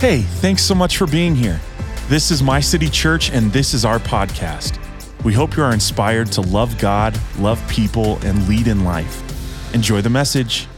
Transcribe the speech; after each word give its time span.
Hey, 0.00 0.22
thanks 0.22 0.62
so 0.62 0.74
much 0.74 0.96
for 0.96 1.06
being 1.06 1.34
here. 1.34 1.60
This 2.08 2.30
is 2.30 2.42
My 2.42 2.58
City 2.58 2.88
Church, 2.88 3.30
and 3.32 3.52
this 3.52 3.74
is 3.74 3.84
our 3.84 3.98
podcast. 3.98 4.78
We 5.24 5.34
hope 5.34 5.58
you 5.58 5.62
are 5.62 5.74
inspired 5.74 6.32
to 6.32 6.40
love 6.40 6.78
God, 6.78 7.20
love 7.38 7.62
people, 7.68 8.16
and 8.22 8.48
lead 8.48 8.66
in 8.66 8.82
life. 8.82 9.22
Enjoy 9.74 10.00
the 10.00 10.08
message. 10.08 10.68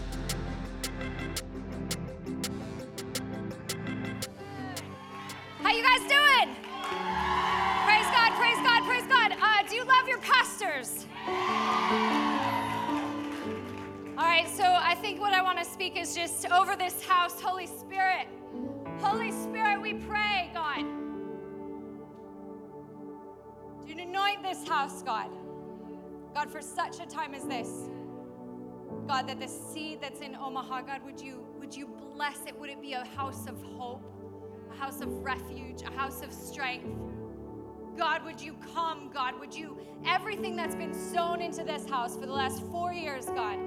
God, 30.80 31.02
would 31.04 31.20
you 31.20 31.46
would 31.58 31.74
you 31.74 31.86
bless 31.86 32.38
it? 32.46 32.58
Would 32.58 32.70
it 32.70 32.80
be 32.80 32.94
a 32.94 33.04
house 33.04 33.46
of 33.46 33.62
hope? 33.62 34.12
a 34.72 34.76
house 34.76 35.00
of 35.00 35.08
refuge, 35.22 35.82
a 35.82 35.90
house 35.92 36.22
of 36.22 36.32
strength. 36.32 36.88
God, 37.96 38.24
would 38.24 38.40
you 38.40 38.56
come, 38.74 39.10
God? 39.12 39.38
Would 39.38 39.54
you, 39.54 39.78
everything 40.06 40.56
that's 40.56 40.74
been 40.74 40.94
sown 40.94 41.42
into 41.42 41.62
this 41.62 41.86
house 41.88 42.16
for 42.16 42.26
the 42.26 42.32
last 42.32 42.62
four 42.70 42.92
years, 42.92 43.26
God, 43.26 43.58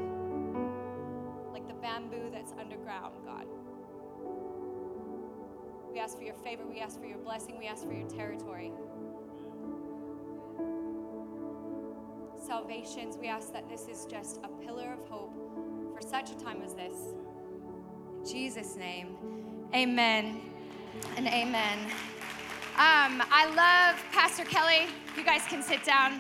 like 1.52 1.68
the 1.68 1.76
bamboo 1.76 2.32
that's 2.32 2.54
underground, 2.60 3.14
God. 3.24 3.46
We 5.92 6.00
ask 6.00 6.18
for 6.18 6.24
your 6.24 6.36
favor, 6.36 6.64
we 6.68 6.80
ask 6.80 7.00
for 7.00 7.06
your 7.06 7.20
blessing, 7.20 7.58
we 7.58 7.68
ask 7.68 7.86
for 7.86 7.94
your 7.94 8.10
territory. 8.10 8.72
Salvations, 12.46 13.18
we 13.18 13.28
ask 13.28 13.54
that 13.54 13.70
this 13.70 13.88
is 13.88 14.06
just 14.06 14.40
a 14.44 14.48
pillar 14.64 14.94
of 14.94 15.08
hope 15.08 15.55
for 15.96 16.02
such 16.02 16.32
a 16.32 16.36
time 16.36 16.62
as 16.62 16.74
this. 16.74 16.94
In 18.20 18.26
Jesus' 18.30 18.76
name, 18.76 19.16
amen 19.74 20.42
and 21.16 21.26
amen. 21.28 21.80
Um, 22.78 23.24
I 23.32 23.46
love 23.56 24.04
Pastor 24.12 24.44
Kelly. 24.44 24.88
You 25.16 25.24
guys 25.24 25.44
can 25.48 25.64
sit 25.64 25.86
down. 25.86 26.20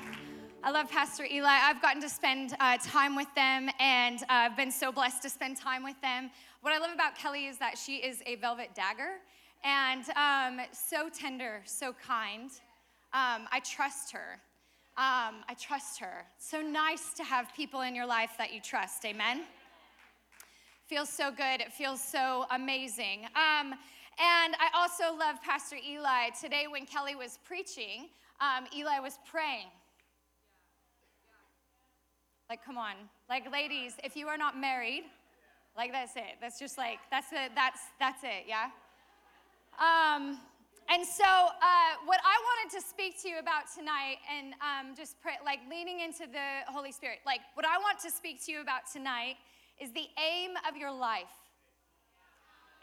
I 0.63 0.71
love 0.71 0.89
Pastor 0.89 1.25
Eli. 1.25 1.49
I've 1.49 1.81
gotten 1.81 2.01
to 2.01 2.07
spend 2.07 2.55
uh, 2.61 2.77
time 2.85 3.17
with 3.17 3.27
them, 3.35 3.69
and 3.81 4.21
uh, 4.23 4.47
I've 4.47 4.55
been 4.55 4.71
so 4.71 4.93
blessed 4.93 5.21
to 5.23 5.29
spend 5.29 5.57
time 5.57 5.83
with 5.83 5.99
them. 6.01 6.31
What 6.61 6.71
I 6.71 6.77
love 6.77 6.91
about 6.93 7.17
Kelly 7.17 7.47
is 7.47 7.57
that 7.57 7.77
she 7.77 7.97
is 7.97 8.23
a 8.25 8.35
velvet 8.37 8.69
dagger, 8.75 9.15
and 9.65 10.05
um, 10.15 10.65
so 10.71 11.09
tender, 11.09 11.61
so 11.65 11.93
kind. 11.93 12.49
Um, 13.11 13.47
I 13.51 13.61
trust 13.65 14.13
her. 14.13 14.39
Um, 14.97 15.43
I 15.49 15.55
trust 15.59 15.99
her. 15.99 16.25
So 16.37 16.61
nice 16.61 17.13
to 17.15 17.25
have 17.25 17.53
people 17.53 17.81
in 17.81 17.93
your 17.93 18.05
life 18.05 18.31
that 18.37 18.53
you 18.53 18.61
trust. 18.61 19.03
Amen. 19.03 19.41
Feels 20.87 21.09
so 21.09 21.31
good. 21.31 21.61
It 21.61 21.73
feels 21.73 21.99
so 21.99 22.45
amazing. 22.51 23.25
Um, 23.33 23.73
and 24.19 24.55
I 24.59 24.69
also 24.75 25.17
love 25.17 25.41
Pastor 25.41 25.77
Eli. 25.77 26.29
Today, 26.39 26.65
when 26.69 26.85
Kelly 26.85 27.15
was 27.15 27.39
preaching, 27.43 28.09
um, 28.39 28.65
Eli 28.71 28.99
was 28.99 29.17
praying. 29.25 29.65
Like, 32.51 32.63
come 32.63 32.77
on. 32.77 32.93
Like, 33.27 33.51
ladies, 33.51 33.93
if 34.03 34.15
you 34.15 34.27
are 34.27 34.37
not 34.37 34.59
married, 34.59 35.05
like, 35.75 35.91
that's 35.91 36.15
it. 36.15 36.37
That's 36.39 36.59
just 36.59 36.77
like, 36.77 36.99
that's 37.09 37.33
it. 37.33 37.51
That's, 37.55 37.79
that's 37.99 38.23
it, 38.23 38.45
yeah? 38.47 38.69
Um, 39.79 40.37
and 40.87 41.03
so, 41.03 41.25
uh, 41.25 41.97
what 42.05 42.19
I 42.23 42.37
wanted 42.45 42.79
to 42.79 42.87
speak 42.87 43.19
to 43.23 43.27
you 43.27 43.39
about 43.39 43.63
tonight, 43.75 44.17
and 44.31 44.53
um, 44.61 44.95
just 44.95 45.19
pray, 45.19 45.33
like 45.43 45.61
leaning 45.67 46.01
into 46.01 46.27
the 46.31 46.71
Holy 46.71 46.91
Spirit, 46.91 47.21
like 47.25 47.39
what 47.55 47.65
I 47.65 47.79
want 47.79 47.97
to 48.01 48.11
speak 48.11 48.45
to 48.45 48.51
you 48.51 48.61
about 48.61 48.81
tonight 48.93 49.37
is 49.81 49.91
the 49.91 50.07
aim 50.17 50.51
of 50.67 50.77
your 50.77 50.91
life 50.91 51.33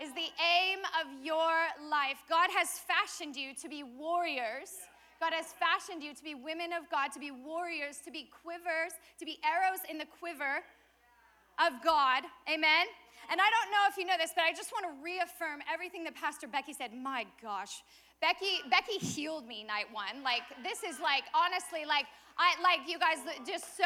is 0.02 0.12
the 0.14 0.34
aim 0.42 0.80
of 0.98 1.06
your 1.24 1.54
life. 1.88 2.18
God 2.28 2.50
has 2.50 2.82
fashioned 2.82 3.36
you 3.36 3.54
to 3.62 3.68
be 3.68 3.84
warriors. 3.84 4.74
God 5.20 5.32
has 5.32 5.54
fashioned 5.54 6.02
you 6.02 6.12
to 6.14 6.24
be 6.24 6.34
women 6.34 6.72
of 6.72 6.90
God, 6.90 7.12
to 7.14 7.20
be 7.20 7.30
warriors, 7.30 7.98
to 8.04 8.10
be 8.10 8.26
quivers, 8.42 8.98
to 9.20 9.24
be 9.24 9.38
arrows 9.46 9.78
in 9.88 9.98
the 9.98 10.06
quiver 10.18 10.66
of 11.62 11.78
God. 11.84 12.24
Amen. 12.50 12.90
And 13.30 13.38
I 13.38 13.46
don't 13.46 13.70
know 13.70 13.86
if 13.86 13.96
you 13.96 14.04
know 14.04 14.18
this, 14.18 14.32
but 14.34 14.42
I 14.42 14.50
just 14.50 14.72
want 14.74 14.90
to 14.90 14.94
reaffirm 14.98 15.62
everything 15.72 16.02
that 16.04 16.16
Pastor 16.16 16.48
Becky 16.48 16.72
said. 16.72 16.90
My 16.90 17.24
gosh, 17.40 17.86
Becky, 18.20 18.66
Becky 18.68 18.98
healed 18.98 19.46
me 19.46 19.62
night 19.62 19.86
one. 19.92 20.24
Like 20.24 20.42
this 20.66 20.82
is 20.82 20.98
like 20.98 21.22
honestly, 21.30 21.86
like 21.86 22.06
I 22.38 22.60
like 22.62 22.88
you 22.88 22.98
guys 22.98 23.18
just 23.46 23.76
so 23.76 23.84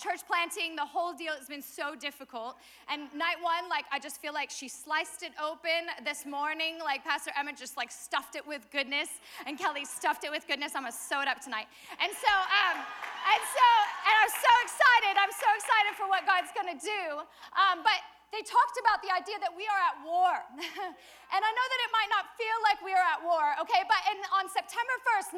church 0.00 0.24
planting, 0.26 0.74
the 0.74 0.84
whole 0.84 1.12
deal 1.12 1.36
has 1.36 1.46
been 1.46 1.62
so 1.62 1.94
difficult. 1.94 2.56
And 2.88 3.12
night 3.12 3.36
one, 3.40 3.68
like 3.68 3.84
I 3.92 3.98
just 3.98 4.20
feel 4.20 4.32
like 4.32 4.50
she 4.50 4.68
sliced 4.68 5.22
it 5.22 5.32
open 5.36 5.92
this 6.04 6.24
morning. 6.24 6.80
Like 6.80 7.04
Pastor 7.04 7.30
Emma 7.36 7.52
just 7.52 7.76
like 7.76 7.92
stuffed 7.92 8.34
it 8.34 8.46
with 8.46 8.64
goodness, 8.72 9.08
and 9.46 9.58
Kelly 9.58 9.84
stuffed 9.84 10.24
it 10.24 10.30
with 10.30 10.46
goodness. 10.48 10.72
I'm 10.74 10.82
gonna 10.82 10.96
sew 10.96 11.20
it 11.20 11.28
up 11.28 11.40
tonight. 11.40 11.68
And 12.00 12.10
so, 12.10 12.32
um, 12.32 12.76
and 12.80 13.42
so, 13.44 13.66
and 14.08 14.14
I'm 14.24 14.32
so 14.32 14.52
excited. 14.64 15.12
I'm 15.20 15.34
so 15.36 15.48
excited 15.52 15.92
for 16.00 16.08
what 16.08 16.24
God's 16.24 16.50
gonna 16.56 16.80
do. 16.80 17.20
Um, 17.52 17.84
but 17.84 18.00
they 18.30 18.46
talked 18.46 18.78
about 18.78 19.02
the 19.02 19.10
idea 19.10 19.42
that 19.42 19.50
we 19.50 19.66
are 19.66 19.80
at 19.90 19.98
war. 20.06 20.34
and 21.34 21.40
I 21.42 21.50
know 21.50 21.66
that 21.66 21.80
it 21.82 21.90
might 21.90 22.10
not 22.14 22.30
feel 22.38 22.58
like 22.62 22.78
we 22.82 22.94
are 22.94 23.06
at 23.10 23.20
war, 23.26 23.58
okay? 23.66 23.82
But 23.90 24.00
in, 24.14 24.18
on 24.30 24.46
September 24.46 24.94
1st, 25.18 25.34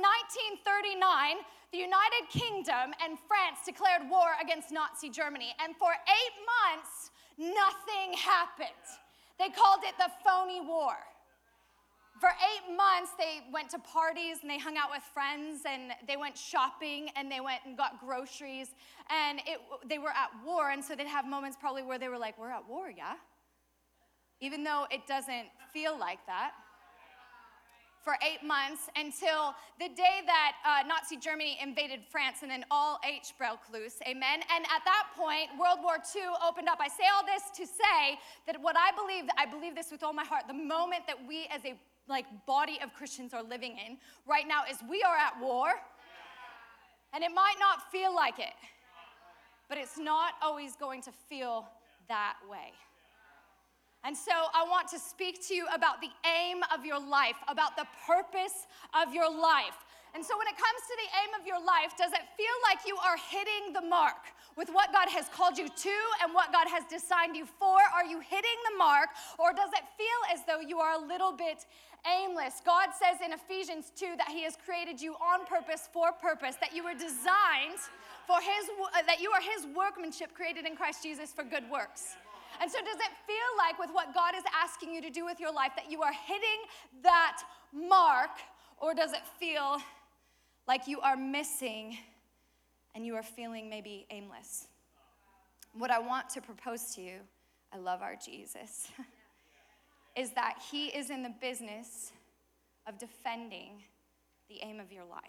1939, 0.61 1.41
the 1.73 1.81
United 1.81 2.29
Kingdom 2.29 2.93
and 3.01 3.17
France 3.25 3.65
declared 3.65 4.05
war 4.13 4.37
against 4.45 4.69
Nazi 4.69 5.09
Germany. 5.09 5.57
And 5.57 5.73
for 5.81 5.89
eight 5.89 6.37
months, 6.45 7.17
nothing 7.41 8.13
happened. 8.13 8.85
They 9.41 9.49
called 9.49 9.81
it 9.89 9.97
the 9.97 10.13
phony 10.21 10.61
war. 10.61 10.93
For 12.23 12.29
eight 12.29 12.77
months, 12.77 13.11
they 13.19 13.41
went 13.53 13.69
to 13.71 13.81
parties 13.81 14.37
and 14.43 14.49
they 14.49 14.57
hung 14.57 14.77
out 14.77 14.91
with 14.95 15.03
friends 15.03 15.63
and 15.67 15.91
they 16.07 16.17
went 16.17 16.39
shopping 16.39 17.09
and 17.17 17.29
they 17.29 17.41
went 17.41 17.63
and 17.67 17.77
got 17.77 17.99
groceries 17.99 18.69
and 19.11 19.41
it, 19.41 19.59
they 19.89 19.99
were 19.99 20.11
at 20.15 20.31
war. 20.47 20.71
And 20.71 20.85
so 20.85 20.95
they'd 20.95 21.09
have 21.09 21.27
moments 21.27 21.57
probably 21.61 21.83
where 21.83 21.99
they 21.99 22.07
were 22.07 22.19
like, 22.19 22.39
We're 22.39 22.53
at 22.53 22.63
war, 22.69 22.89
yeah? 22.97 23.15
Even 24.41 24.63
though 24.63 24.87
it 24.93 25.05
doesn't 25.09 25.49
feel 25.73 25.99
like 25.99 26.25
that 26.29 26.53
for 28.05 28.15
eight 28.23 28.47
months 28.47 28.87
until 28.95 29.55
the 29.81 29.89
day 29.89 30.23
that 30.27 30.53
uh, 30.63 30.87
Nazi 30.87 31.17
Germany 31.17 31.59
invaded 31.61 32.03
France 32.09 32.39
and 32.43 32.51
then 32.51 32.65
all 32.71 33.01
H 33.03 33.35
broke 33.37 33.67
loose. 33.73 33.99
Amen. 34.07 34.43
And 34.55 34.65
at 34.71 34.83
that 34.85 35.11
point, 35.19 35.51
World 35.59 35.79
War 35.83 35.99
II 36.15 36.23
opened 36.47 36.69
up. 36.69 36.79
I 36.81 36.87
say 36.87 37.05
all 37.13 37.27
this 37.27 37.51
to 37.59 37.67
say 37.67 38.19
that 38.47 38.63
what 38.63 38.77
I 38.77 38.95
believe, 38.95 39.31
I 39.39 39.47
believe 39.47 39.75
this 39.75 39.91
with 39.91 40.05
all 40.05 40.13
my 40.13 40.25
heart, 40.25 40.45
the 40.47 40.55
moment 40.55 41.03
that 41.09 41.19
we 41.27 41.49
as 41.51 41.65
a 41.65 41.75
like 42.09 42.27
body 42.47 42.79
of 42.83 42.93
Christians 42.95 43.33
are 43.35 43.43
living 43.43 43.73
in 43.73 43.97
right 44.27 44.47
now 44.47 44.63
is 44.71 44.79
we 44.89 45.03
are 45.03 45.17
at 45.17 45.41
war. 45.41 45.71
And 47.15 47.23
it 47.23 47.31
might 47.35 47.57
not 47.61 47.91
feel 47.93 48.15
like 48.15 48.39
it, 48.39 48.55
but 49.69 49.77
it's 49.77 49.99
not 49.99 50.33
always 50.41 50.77
going 50.77 51.03
to 51.03 51.13
feel 51.29 51.69
that 52.09 52.37
way. 52.51 52.73
And 54.05 54.17
so 54.17 54.33
I 54.33 54.65
want 54.69 54.89
to 54.89 54.99
speak 54.99 55.47
to 55.49 55.55
you 55.55 55.67
about 55.75 56.01
the 56.01 56.11
aim 56.27 56.59
of 56.75 56.85
your 56.85 56.99
life, 56.99 57.37
about 57.49 57.77
the 57.77 57.87
purpose 58.07 58.67
of 59.01 59.15
your 59.15 59.31
life. 59.31 59.77
And 60.15 60.25
so 60.25 60.37
when 60.37 60.47
it 60.47 60.57
comes 60.61 60.81
to 60.89 60.95
the 61.01 61.09
aim 61.25 61.31
of 61.41 61.47
your 61.47 61.57
life, 61.57 61.97
does 61.97 62.13
it 62.13 62.25
feel 62.37 62.57
like 62.69 62.85
you 62.87 62.97
are 63.01 63.17
hitting 63.17 63.73
the 63.73 63.81
mark 63.81 64.37
with 64.57 64.69
what 64.69 64.93
God 64.93 65.09
has 65.09 65.29
called 65.33 65.57
you 65.57 65.69
to 65.69 65.97
and 66.23 66.35
what 66.35 66.53
God 66.53 66.69
has 66.69 66.85
designed 66.85 67.35
you 67.35 67.47
for? 67.47 67.81
Are 67.97 68.05
you 68.05 68.21
hitting 68.21 68.59
the 68.71 68.77
mark 68.77 69.09
or 69.39 69.53
does 69.53 69.73
it 69.73 69.85
feel 69.97 70.21
as 70.29 70.45
though 70.45 70.61
you 70.61 70.79
are 70.79 71.01
a 71.01 71.03
little 71.03 71.33
bit 71.33 71.65
aimless? 72.05 72.61
God 72.61 72.93
says 72.93 73.25
in 73.25 73.33
Ephesians 73.33 73.91
2 73.97 74.21
that 74.21 74.29
he 74.29 74.45
has 74.45 74.57
created 74.61 75.01
you 75.01 75.15
on 75.17 75.47
purpose 75.47 75.89
for 75.93 76.13
purpose, 76.13 76.57
that 76.61 76.77
you 76.77 76.85
were 76.85 76.95
designed 76.95 77.81
for 78.27 78.37
his 78.41 78.69
uh, 78.69 79.03
that 79.07 79.21
you 79.21 79.31
are 79.33 79.41
his 79.41 79.67
workmanship 79.75 80.35
created 80.35 80.67
in 80.67 80.77
Christ 80.77 81.03
Jesus 81.03 81.33
for 81.33 81.43
good 81.43 81.65
works. 81.71 82.17
And 82.61 82.71
so, 82.71 82.79
does 82.79 82.97
it 82.97 83.13
feel 83.27 83.51
like, 83.59 83.79
with 83.79 83.91
what 83.93 84.15
God 84.15 84.35
is 84.37 84.45
asking 84.55 84.95
you 84.95 85.01
to 85.03 85.11
do 85.11 85.25
with 85.25 85.41
your 85.41 85.53
life, 85.53 85.73
that 85.77 85.91
you 85.91 86.03
are 86.03 86.13
hitting 86.13 86.61
that 87.03 87.43
mark, 87.73 88.31
or 88.79 88.95
does 88.95 89.13
it 89.13 89.23
feel 89.41 89.79
like 90.67 90.87
you 90.87 91.01
are 91.01 91.17
missing 91.17 91.99
and 92.95 93.05
you 93.05 93.15
are 93.15 93.23
feeling 93.23 93.69
maybe 93.69 94.07
aimless? 94.11 94.69
What 95.75 95.91
I 95.91 95.99
want 95.99 96.29
to 96.31 96.41
propose 96.41 96.95
to 96.95 97.03
you, 97.03 97.21
I 97.73 97.79
love 97.79 98.03
our 98.03 98.15
Jesus, 98.15 98.89
is 100.17 100.33
that 100.33 100.59
He 100.71 100.87
is 100.87 101.11
in 101.11 101.23
the 101.23 101.33
business 101.41 102.13
of 102.87 102.99
defending 102.99 103.83
the 104.49 104.59
aim 104.63 104.81
of 104.81 104.93
your 104.93 105.05
life. 105.05 105.23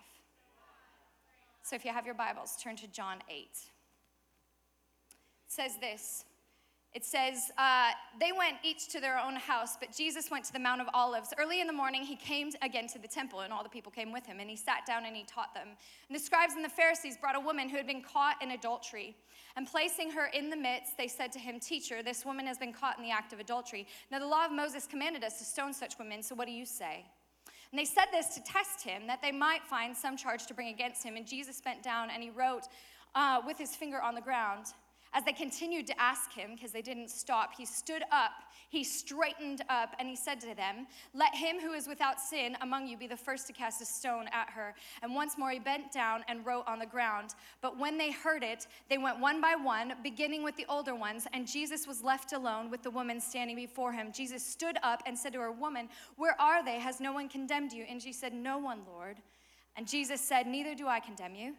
So, 1.64 1.76
if 1.76 1.86
you 1.86 1.94
have 1.94 2.06
your 2.06 2.16
Bibles, 2.16 2.58
turn 2.62 2.76
to 2.78 2.88
John 2.88 3.20
8. 3.30 3.36
It 3.36 3.58
says 5.48 5.78
this 5.80 6.26
it 6.94 7.04
says, 7.04 7.52
uh, 7.58 7.90
they 8.20 8.32
went 8.32 8.58
each 8.64 8.88
to 8.90 9.00
their 9.00 9.18
own 9.18 9.36
house, 9.36 9.78
but 9.80 9.92
Jesus 9.92 10.30
went 10.30 10.46
to 10.46 10.54
the 10.54 10.60
Mount 10.60 10.80
of 10.80 10.88
Olives. 10.94 11.34
Early 11.40 11.60
in 11.60 11.66
the 11.66 11.74
morning, 11.74 12.04
he 12.04 12.16
came 12.16 12.52
again 12.62 12.88
to 12.90 13.00
the 13.00 13.08
temple, 13.08 13.40
and 13.40 13.52
all 13.52 13.64
the 13.64 13.70
people 13.70 13.92
came 13.92 14.12
with 14.12 14.28
him, 14.28 14.40
and 14.40 14.48
he 14.48 14.56
sat 14.56 14.86
down 14.86 15.06
and 15.06 15.16
he 15.16 15.24
taught 15.24 15.56
them. 15.56 15.70
And 16.08 16.16
the 16.16 16.20
scribes 16.24 16.54
and 16.54 16.64
the 16.64 16.70
Pharisees 16.70 17.18
brought 17.18 17.36
a 17.36 17.40
woman 17.40 17.68
who 17.68 17.78
had 17.78 17.88
been 17.88 18.04
caught 18.04 18.42
in 18.44 18.52
adultery. 18.52 19.16
And 19.56 19.68
placing 19.68 20.12
her 20.12 20.28
in 20.28 20.52
the 20.52 20.56
midst, 20.56 20.96
they 20.98 21.08
said 21.08 21.32
to 21.32 21.40
him, 21.40 21.60
Teacher, 21.60 22.04
this 22.04 22.26
woman 22.26 22.46
has 22.46 22.60
been 22.60 22.74
caught 22.74 22.98
in 23.00 23.04
the 23.04 23.12
act 23.12 23.34
of 23.34 23.40
adultery. 23.40 23.88
Now, 24.12 24.20
the 24.20 24.28
law 24.28 24.46
of 24.46 24.52
Moses 24.52 24.86
commanded 24.86 25.24
us 25.24 25.40
to 25.40 25.46
stone 25.46 25.74
such 25.74 25.98
women, 25.98 26.22
so 26.22 26.36
what 26.36 26.46
do 26.46 26.54
you 26.54 26.66
say? 26.66 27.06
And 27.72 27.80
they 27.80 27.86
said 27.86 28.06
this 28.12 28.36
to 28.36 28.44
test 28.44 28.84
him, 28.84 29.08
that 29.08 29.24
they 29.24 29.32
might 29.32 29.64
find 29.64 29.98
some 29.98 30.16
charge 30.16 30.46
to 30.46 30.54
bring 30.54 30.68
against 30.68 31.04
him. 31.04 31.16
And 31.16 31.26
Jesus 31.26 31.60
bent 31.60 31.82
down 31.82 32.12
and 32.12 32.22
he 32.22 32.30
wrote 32.30 32.68
uh, 33.16 33.42
with 33.48 33.58
his 33.58 33.76
finger 33.76 34.00
on 34.00 34.14
the 34.14 34.22
ground. 34.22 34.68
As 35.16 35.24
they 35.24 35.32
continued 35.32 35.86
to 35.88 36.02
ask 36.02 36.34
him, 36.34 36.52
because 36.56 36.72
they 36.72 36.82
didn't 36.82 37.10
stop, 37.10 37.54
he 37.56 37.66
stood 37.66 38.02
up, 38.12 38.32
he 38.70 38.84
straightened 38.84 39.62
up, 39.70 39.96
and 40.00 40.08
he 40.08 40.16
said 40.16 40.42
to 40.42 40.56
them, 40.56 40.88
Let 41.14 41.36
him 41.36 41.60
who 41.60 41.74
is 41.74 41.88
without 41.88 42.20
sin 42.20 42.58
among 42.62 42.88
you 42.88 42.98
be 42.98 43.06
the 43.06 43.16
first 43.16 43.46
to 43.48 43.54
cast 43.54 43.80
a 43.80 43.86
stone 43.86 44.28
at 44.34 44.50
her. 44.50 44.74
And 45.04 45.14
once 45.14 45.38
more 45.38 45.52
he 45.52 45.60
bent 45.60 45.92
down 45.92 46.24
and 46.28 46.44
wrote 46.44 46.64
on 46.68 46.80
the 46.80 46.88
ground. 46.88 47.36
But 47.62 47.78
when 47.78 47.96
they 48.00 48.12
heard 48.12 48.44
it, 48.44 48.66
they 48.90 48.98
went 48.98 49.20
one 49.20 49.40
by 49.40 49.54
one, 49.56 49.94
beginning 50.02 50.44
with 50.44 50.56
the 50.56 50.66
older 50.68 50.96
ones, 50.96 51.28
and 51.32 51.48
Jesus 51.48 51.86
was 51.86 52.04
left 52.04 52.34
alone 52.34 52.72
with 52.72 52.82
the 52.82 52.90
woman 52.90 53.22
standing 53.22 53.56
before 53.56 53.92
him. 53.92 54.12
Jesus 54.12 54.44
stood 54.44 54.78
up 54.82 55.04
and 55.06 55.16
said 55.18 55.34
to 55.34 55.40
her, 55.40 55.52
Woman, 55.52 55.90
where 56.18 56.40
are 56.42 56.66
they? 56.66 56.80
Has 56.80 57.00
no 57.00 57.14
one 57.14 57.30
condemned 57.30 57.72
you? 57.72 57.86
And 57.88 58.02
she 58.02 58.14
said, 58.14 58.34
No 58.34 58.58
one, 58.58 58.80
Lord. 58.88 59.18
And 59.76 59.88
Jesus 59.88 60.22
said, 60.22 60.48
Neither 60.48 60.74
do 60.74 60.88
I 60.88 61.00
condemn 61.00 61.36
you. 61.36 61.54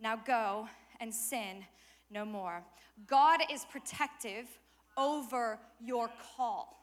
Now 0.00 0.16
go 0.16 0.68
and 1.00 1.14
sin 1.14 1.66
no 2.14 2.24
more. 2.24 2.64
God 3.06 3.40
is 3.52 3.66
protective 3.70 4.46
over 4.96 5.58
your 5.80 6.08
call. 6.36 6.80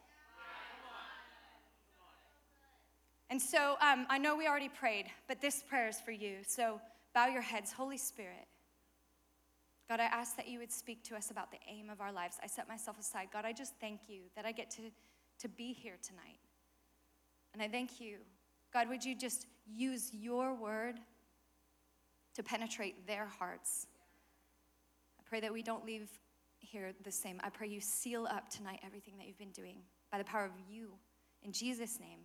And 3.30 3.40
so 3.40 3.76
um, 3.80 4.06
I 4.10 4.18
know 4.18 4.36
we 4.36 4.46
already 4.46 4.68
prayed, 4.68 5.06
but 5.26 5.40
this 5.40 5.62
prayer 5.62 5.88
is 5.88 5.98
for 5.98 6.10
you. 6.10 6.40
So 6.46 6.80
bow 7.14 7.28
your 7.28 7.40
heads. 7.40 7.72
Holy 7.72 7.96
Spirit, 7.96 8.46
God, 9.88 10.00
I 10.00 10.04
ask 10.04 10.36
that 10.36 10.48
you 10.48 10.58
would 10.58 10.70
speak 10.70 11.02
to 11.04 11.16
us 11.16 11.30
about 11.30 11.50
the 11.50 11.56
aim 11.66 11.88
of 11.88 12.02
our 12.02 12.12
lives. 12.12 12.36
I 12.42 12.46
set 12.46 12.68
myself 12.68 13.00
aside. 13.00 13.28
God, 13.32 13.46
I 13.46 13.54
just 13.54 13.72
thank 13.80 14.00
you 14.08 14.24
that 14.36 14.44
I 14.44 14.52
get 14.52 14.70
to, 14.72 14.82
to 15.40 15.48
be 15.48 15.72
here 15.72 15.96
tonight. 16.06 16.40
And 17.54 17.62
I 17.62 17.68
thank 17.68 18.00
you. 18.00 18.18
God, 18.72 18.88
would 18.90 19.04
you 19.04 19.14
just 19.14 19.46
use 19.66 20.10
your 20.12 20.54
word 20.54 20.96
to 22.34 22.42
penetrate 22.42 23.06
their 23.06 23.26
hearts? 23.26 23.86
Pray 25.32 25.40
that 25.40 25.50
we 25.50 25.62
don't 25.62 25.86
leave 25.86 26.10
here 26.58 26.92
the 27.04 27.10
same. 27.10 27.40
I 27.42 27.48
pray 27.48 27.66
you 27.66 27.80
seal 27.80 28.28
up 28.30 28.50
tonight 28.50 28.80
everything 28.84 29.14
that 29.16 29.26
you've 29.26 29.38
been 29.38 29.48
doing 29.52 29.78
by 30.10 30.18
the 30.18 30.24
power 30.24 30.44
of 30.44 30.50
you. 30.68 30.90
In 31.42 31.52
Jesus' 31.52 31.98
name, 31.98 32.18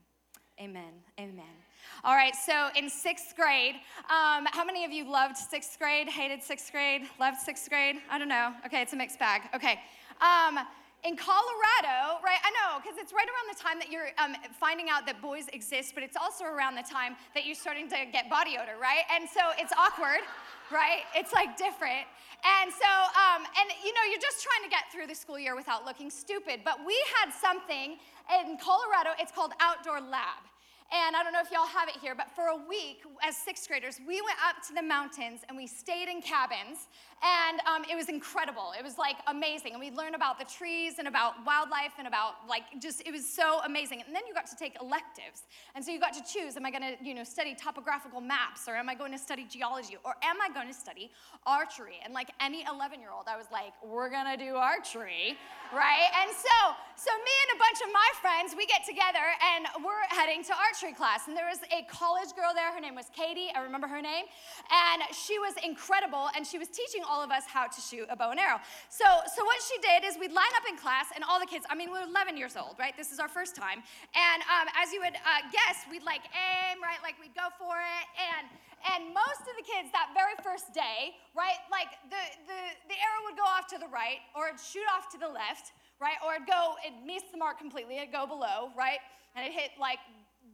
amen. 0.60 0.92
Amen. 1.18 1.56
All 2.04 2.16
right, 2.16 2.36
so 2.36 2.68
in 2.76 2.90
sixth 2.90 3.34
grade, 3.38 3.76
um, 4.10 4.46
how 4.52 4.66
many 4.66 4.84
of 4.84 4.92
you 4.92 5.10
loved 5.10 5.38
sixth 5.38 5.80
grade, 5.80 6.10
hated 6.10 6.44
sixth 6.44 6.70
grade, 6.70 7.04
loved 7.18 7.38
sixth 7.40 7.70
grade? 7.70 7.96
I 8.12 8.18
don't 8.18 8.28
know. 8.28 8.52
Okay, 8.66 8.82
it's 8.82 8.92
a 8.92 8.98
mixed 8.98 9.20
bag. 9.20 9.44
Okay. 9.56 9.80
Um, 10.20 10.60
in 11.06 11.16
Colorado, 11.16 12.20
right? 12.26 12.42
I 12.44 12.52
know, 12.52 12.82
because 12.82 12.98
it's 12.98 13.14
right 13.14 13.28
around 13.28 13.56
the 13.56 13.62
time 13.62 13.80
that 13.80 13.90
you're 13.90 14.10
um, 14.18 14.36
finding 14.60 14.90
out 14.90 15.06
that 15.06 15.22
boys 15.22 15.46
exist, 15.54 15.94
but 15.94 16.04
it's 16.04 16.18
also 16.18 16.44
around 16.44 16.76
the 16.76 16.84
time 16.84 17.16
that 17.36 17.46
you're 17.46 17.56
starting 17.56 17.88
to 17.88 17.96
get 18.12 18.30
body 18.30 18.58
odor, 18.62 18.76
right? 18.82 19.06
And 19.16 19.30
so 19.30 19.40
it's 19.58 19.72
awkward, 19.78 20.26
right? 20.72 21.04
It's 21.16 21.34
like 21.34 21.58
different. 21.58 22.06
And 22.46 22.72
so, 22.72 22.92
um, 23.18 23.44
and 23.60 23.68
you 23.84 23.94
know, 23.94 24.04
you're 24.10 24.22
just 24.22 24.44
trying 24.44 24.64
to 24.64 24.70
get 24.70 24.92
through 24.92 25.08
the 25.08 25.16
school 25.16 25.40
year 25.40 25.56
without 25.56 25.86
looking 25.86 26.10
stupid. 26.10 26.62
But 26.64 26.86
we 26.86 26.96
had 27.20 27.32
something 27.34 27.98
in 28.30 28.58
Colorado, 28.58 29.12
it's 29.20 29.32
called 29.32 29.52
Outdoor 29.60 30.02
Lab. 30.02 30.44
And 30.88 31.18
I 31.18 31.24
don't 31.24 31.34
know 31.34 31.42
if 31.44 31.52
y'all 31.52 31.68
have 31.68 31.90
it 31.90 31.98
here, 32.00 32.16
but 32.16 32.32
for 32.32 32.48
a 32.48 32.56
week 32.56 33.04
as 33.22 33.36
sixth 33.36 33.68
graders, 33.68 34.00
we 34.08 34.22
went 34.22 34.40
up 34.48 34.64
to 34.68 34.74
the 34.74 34.82
mountains 34.82 35.42
and 35.50 35.58
we 35.58 35.68
stayed 35.68 36.08
in 36.08 36.22
cabins. 36.22 36.88
And 37.24 37.60
um, 37.66 37.84
it 37.90 37.96
was 37.96 38.10
incredible. 38.10 38.74
It 38.78 38.84
was 38.84 38.98
like 38.98 39.18
amazing. 39.28 39.74
And 39.74 39.80
we 39.80 39.90
learned 39.90 40.16
about 40.16 40.38
the 40.38 40.46
trees 40.46 41.00
and 41.00 41.08
about 41.08 41.34
wildlife 41.46 41.94
and 41.98 42.08
about 42.08 42.48
like 42.48 42.64
just, 42.80 43.02
it 43.08 43.12
was 43.12 43.28
so 43.28 43.62
amazing. 43.66 44.04
And 44.06 44.16
then 44.16 44.22
you 44.28 44.34
got 44.34 44.46
to 44.48 44.56
take 44.56 44.78
electives. 44.80 45.50
And 45.74 45.84
so 45.84 45.92
you 45.92 46.00
got 46.00 46.14
to 46.14 46.24
choose 46.24 46.58
am 46.58 46.66
I 46.66 46.72
going 46.72 46.84
to, 46.84 46.96
you 47.04 47.14
know, 47.16 47.24
study 47.24 47.56
topographical 47.56 48.22
maps 48.22 48.68
or 48.68 48.76
am 48.76 48.88
I 48.88 48.96
going 48.96 49.12
to 49.12 49.18
study 49.18 49.46
geology 49.50 49.98
or 50.06 50.14
am 50.22 50.38
I 50.42 50.54
going 50.54 50.68
to 50.68 50.74
study 50.74 51.10
archery? 51.46 52.00
And 52.04 52.14
like 52.14 52.30
any 52.40 52.66
11 52.70 53.00
year 53.00 53.10
old, 53.10 53.26
I 53.28 53.36
was 53.36 53.48
like, 53.52 53.74
we're 53.84 54.10
going 54.10 54.30
to 54.30 54.38
do 54.38 54.56
archery, 54.56 55.38
right? 55.74 56.10
And 56.22 56.30
so, 56.32 56.58
so 56.96 57.12
me 57.18 57.34
and 57.50 57.58
a 57.58 57.60
bunch 57.60 57.80
of 57.82 57.90
my 57.94 58.10
friends, 58.22 58.54
we 58.56 58.66
get 58.66 58.86
together 58.86 59.26
and 59.42 59.66
we're 59.84 60.06
heading 60.10 60.44
to 60.46 60.54
archery 60.54 60.94
class, 60.94 61.28
and 61.28 61.36
there 61.36 61.50
was 61.50 61.60
a 61.72 61.86
college 61.90 62.34
girl 62.36 62.52
there. 62.54 62.72
Her 62.74 62.82
name 62.82 62.96
was 62.96 63.10
Katie. 63.16 63.50
I 63.56 63.62
remember 63.62 63.88
her 63.88 64.02
name. 64.02 64.26
And 64.72 65.04
she 65.14 65.40
was 65.40 65.54
incredible, 65.64 66.30
and 66.36 66.46
she 66.46 66.58
was 66.58 66.68
teaching 66.68 67.04
all 67.08 67.24
of 67.24 67.32
us 67.32 67.44
how 67.48 67.68
to 67.68 67.80
shoot 67.82 68.06
a 68.10 68.16
bow 68.16 68.32
and 68.32 68.40
arrow. 68.40 68.60
So, 68.90 69.06
so 69.36 69.44
what 69.46 69.58
she 69.64 69.80
did 69.82 70.04
is 70.04 70.20
we'd 70.20 70.36
line 70.36 70.52
up 70.60 70.68
in 70.68 70.78
class, 70.78 71.08
and 71.16 71.24
all 71.24 71.40
the 71.40 71.48
kids, 71.48 71.66
I 71.70 71.76
mean, 71.76 71.92
we 71.92 71.98
are 71.98 72.08
11 72.08 72.36
years 72.36 72.56
old, 72.56 72.76
right? 72.78 72.96
This 72.96 73.12
is 73.12 73.20
our 73.20 73.28
first 73.28 73.56
time. 73.56 73.82
And 74.14 74.40
um, 74.46 74.68
as 74.76 74.92
you 74.92 75.00
would 75.02 75.16
uh, 75.16 75.48
guess, 75.52 75.88
we'd 75.90 76.04
like 76.04 76.28
aim, 76.36 76.84
right? 76.84 77.00
Like 77.02 77.16
we'd 77.20 77.36
go 77.36 77.48
for 77.58 77.80
it. 77.80 78.06
And 78.18 78.48
and 78.94 79.10
most 79.10 79.42
of 79.50 79.58
the 79.58 79.66
kids 79.66 79.90
that 79.92 80.14
very 80.14 80.38
first 80.46 80.70
day, 80.70 81.18
right, 81.34 81.58
like 81.74 81.98
the, 82.14 82.24
the, 82.46 82.62
the 82.88 82.98
arrow 83.02 83.26
would 83.26 83.36
go 83.36 83.44
off 83.44 83.66
to 83.74 83.78
the 83.82 83.90
right, 83.90 84.22
or 84.38 84.54
it'd 84.54 84.62
shoot 84.62 84.86
off 84.94 85.10
to 85.12 85.18
the 85.18 85.28
left, 85.28 85.74
right? 86.00 86.16
Or 86.22 86.38
it'd 86.38 86.46
go, 86.46 86.78
it'd 86.86 87.02
miss 87.02 87.26
the 87.34 87.42
mark 87.42 87.58
completely, 87.58 87.98
it'd 87.98 88.14
go 88.14 88.30
below, 88.30 88.70
right? 88.78 89.02
And 89.34 89.44
it 89.44 89.52
hit 89.52 89.74
like 89.82 89.98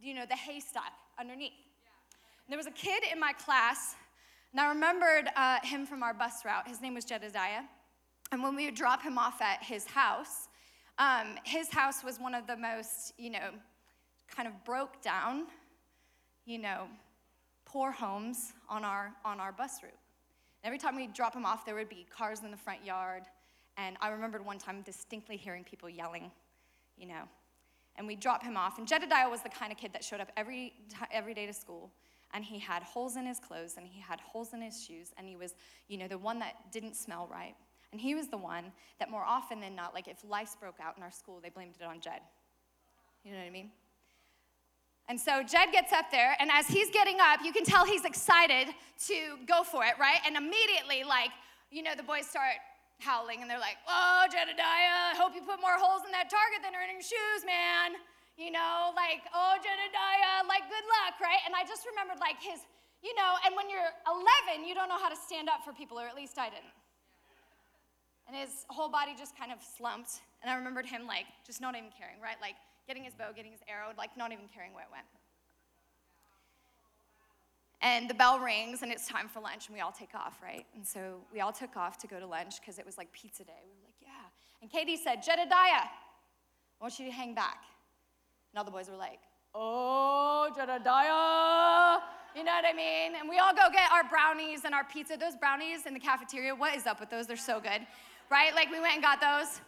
you 0.04 0.14
know, 0.14 0.24
the 0.28 0.36
haystack 0.36 0.92
underneath. 1.18 1.52
Yeah. 1.84 2.50
There 2.50 2.58
was 2.58 2.66
a 2.66 2.76
kid 2.76 3.02
in 3.10 3.18
my 3.18 3.32
class, 3.32 3.96
and 4.54 4.60
I 4.60 4.68
remembered 4.68 5.28
uh, 5.34 5.58
him 5.64 5.84
from 5.84 6.04
our 6.04 6.14
bus 6.14 6.44
route. 6.44 6.68
His 6.68 6.80
name 6.80 6.94
was 6.94 7.04
Jedediah. 7.04 7.62
And 8.30 8.40
when 8.40 8.54
we 8.54 8.66
would 8.66 8.76
drop 8.76 9.02
him 9.02 9.18
off 9.18 9.42
at 9.42 9.60
his 9.60 9.84
house, 9.84 10.48
um, 10.98 11.34
his 11.42 11.68
house 11.70 12.04
was 12.04 12.20
one 12.20 12.36
of 12.36 12.46
the 12.46 12.56
most, 12.56 13.14
you 13.18 13.30
know, 13.30 13.50
kind 14.28 14.46
of 14.46 14.64
broke 14.64 15.02
down, 15.02 15.46
you 16.46 16.58
know, 16.58 16.86
poor 17.64 17.90
homes 17.90 18.52
on 18.68 18.84
our, 18.84 19.12
on 19.24 19.40
our 19.40 19.50
bus 19.50 19.82
route. 19.82 19.90
And 20.62 20.68
every 20.68 20.78
time 20.78 20.94
we'd 20.94 21.14
drop 21.14 21.34
him 21.34 21.44
off, 21.44 21.66
there 21.66 21.74
would 21.74 21.88
be 21.88 22.06
cars 22.16 22.44
in 22.44 22.52
the 22.52 22.56
front 22.56 22.84
yard. 22.86 23.24
And 23.76 23.96
I 24.00 24.10
remembered 24.10 24.46
one 24.46 24.58
time 24.58 24.82
distinctly 24.82 25.36
hearing 25.36 25.64
people 25.64 25.90
yelling, 25.90 26.30
you 26.96 27.08
know, 27.08 27.22
and 27.96 28.06
we'd 28.06 28.20
drop 28.20 28.44
him 28.44 28.56
off. 28.56 28.78
And 28.78 28.86
Jedediah 28.86 29.28
was 29.28 29.40
the 29.40 29.48
kind 29.48 29.72
of 29.72 29.78
kid 29.78 29.92
that 29.94 30.04
showed 30.04 30.20
up 30.20 30.30
every, 30.36 30.74
every 31.10 31.34
day 31.34 31.44
to 31.46 31.52
school. 31.52 31.90
And 32.34 32.44
he 32.44 32.58
had 32.58 32.82
holes 32.82 33.16
in 33.16 33.24
his 33.24 33.38
clothes 33.38 33.74
and 33.76 33.86
he 33.86 34.00
had 34.00 34.20
holes 34.20 34.52
in 34.52 34.60
his 34.60 34.84
shoes. 34.84 35.12
And 35.16 35.26
he 35.26 35.36
was, 35.36 35.54
you 35.88 35.96
know, 35.96 36.08
the 36.08 36.18
one 36.18 36.40
that 36.40 36.54
didn't 36.72 36.96
smell 36.96 37.28
right. 37.30 37.54
And 37.92 38.00
he 38.00 38.16
was 38.16 38.26
the 38.26 38.36
one 38.36 38.72
that 38.98 39.08
more 39.08 39.22
often 39.22 39.60
than 39.60 39.76
not, 39.76 39.94
like 39.94 40.08
if 40.08 40.18
lice 40.28 40.56
broke 40.58 40.80
out 40.82 40.96
in 40.96 41.02
our 41.02 41.12
school, 41.12 41.38
they 41.40 41.48
blamed 41.48 41.76
it 41.80 41.84
on 41.84 42.00
Jed. 42.00 42.20
You 43.24 43.32
know 43.32 43.38
what 43.38 43.46
I 43.46 43.50
mean? 43.50 43.70
And 45.08 45.20
so 45.20 45.42
Jed 45.42 45.68
gets 45.70 45.92
up 45.92 46.10
there, 46.10 46.34
and 46.40 46.50
as 46.50 46.66
he's 46.66 46.88
getting 46.90 47.18
up, 47.20 47.40
you 47.44 47.52
can 47.52 47.62
tell 47.62 47.84
he's 47.84 48.06
excited 48.06 48.68
to 49.06 49.36
go 49.46 49.62
for 49.62 49.84
it, 49.84 49.94
right? 50.00 50.18
And 50.26 50.34
immediately, 50.34 51.04
like, 51.04 51.28
you 51.70 51.82
know, 51.82 51.94
the 51.94 52.02
boys 52.02 52.26
start 52.26 52.56
howling 53.00 53.42
and 53.42 53.50
they're 53.50 53.60
like, 53.60 53.76
Oh, 53.86 54.24
Jedediah, 54.30 55.12
I 55.12 55.14
hope 55.16 55.34
you 55.34 55.42
put 55.42 55.60
more 55.60 55.76
holes 55.76 56.02
in 56.06 56.12
that 56.12 56.30
target 56.30 56.62
than 56.62 56.74
are 56.74 56.82
in 56.82 56.94
your 56.94 57.02
shoes, 57.02 57.44
man. 57.44 58.00
You 58.34 58.50
know, 58.50 58.90
like, 58.98 59.22
oh, 59.30 59.54
Jedediah, 59.62 60.42
like, 60.50 60.66
good 60.66 60.86
luck, 60.90 61.22
right? 61.22 61.38
And 61.46 61.54
I 61.54 61.62
just 61.62 61.86
remembered, 61.86 62.18
like, 62.18 62.42
his, 62.42 62.66
you 62.98 63.14
know, 63.14 63.38
and 63.46 63.54
when 63.54 63.70
you're 63.70 63.94
11, 64.10 64.66
you 64.66 64.74
don't 64.74 64.90
know 64.90 64.98
how 64.98 65.08
to 65.08 65.14
stand 65.14 65.48
up 65.48 65.62
for 65.62 65.72
people, 65.72 65.98
or 65.98 66.10
at 66.10 66.18
least 66.18 66.34
I 66.34 66.50
didn't. 66.50 66.74
And 68.26 68.34
his 68.34 68.66
whole 68.74 68.90
body 68.90 69.14
just 69.14 69.38
kind 69.38 69.52
of 69.54 69.62
slumped. 69.62 70.26
And 70.42 70.50
I 70.50 70.58
remembered 70.58 70.86
him, 70.86 71.06
like, 71.06 71.30
just 71.46 71.62
not 71.62 71.78
even 71.78 71.94
caring, 71.94 72.18
right? 72.18 72.36
Like, 72.42 72.58
getting 72.90 73.04
his 73.06 73.14
bow, 73.14 73.30
getting 73.30 73.52
his 73.52 73.62
arrow, 73.70 73.94
like, 73.94 74.16
not 74.18 74.32
even 74.32 74.50
caring 74.50 74.74
where 74.74 74.82
it 74.82 74.90
went. 74.90 75.06
And 77.84 78.08
the 78.08 78.14
bell 78.14 78.40
rings 78.40 78.80
and 78.80 78.90
it's 78.90 79.06
time 79.06 79.28
for 79.28 79.40
lunch 79.40 79.66
and 79.68 79.76
we 79.76 79.82
all 79.82 79.92
take 79.92 80.14
off, 80.14 80.40
right? 80.42 80.64
And 80.74 80.86
so 80.86 81.20
we 81.30 81.40
all 81.40 81.52
took 81.52 81.76
off 81.76 81.98
to 81.98 82.06
go 82.06 82.18
to 82.18 82.26
lunch 82.26 82.58
because 82.58 82.78
it 82.78 82.86
was 82.86 82.96
like 82.96 83.12
pizza 83.12 83.44
day. 83.44 83.60
We 83.62 83.68
were 83.76 83.84
like, 83.84 84.00
yeah. 84.00 84.62
And 84.62 84.72
Katie 84.72 84.96
said, 84.96 85.16
Jedediah, 85.22 85.84
I 85.84 86.80
want 86.80 86.98
you 86.98 87.04
to 87.04 87.12
hang 87.12 87.34
back. 87.34 87.58
And 88.54 88.60
all 88.60 88.64
the 88.64 88.70
boys 88.70 88.88
were 88.88 88.96
like, 88.96 89.18
oh, 89.52 90.48
Jedediah. 90.54 91.98
You 92.36 92.44
know 92.44 92.52
what 92.52 92.64
I 92.64 92.72
mean? 92.72 93.18
And 93.18 93.28
we 93.28 93.38
all 93.38 93.52
go 93.52 93.62
get 93.72 93.90
our 93.90 94.04
brownies 94.08 94.64
and 94.64 94.72
our 94.72 94.84
pizza. 94.84 95.16
Those 95.16 95.34
brownies 95.34 95.86
in 95.86 95.92
the 95.92 95.98
cafeteria, 95.98 96.54
what 96.54 96.76
is 96.76 96.86
up 96.86 97.00
with 97.00 97.10
those? 97.10 97.26
They're 97.26 97.36
so 97.36 97.58
good, 97.58 97.84
right? 98.30 98.54
Like 98.54 98.70
we 98.70 98.78
went 98.78 98.94
and 98.94 99.02
got 99.02 99.20
those. 99.20 99.60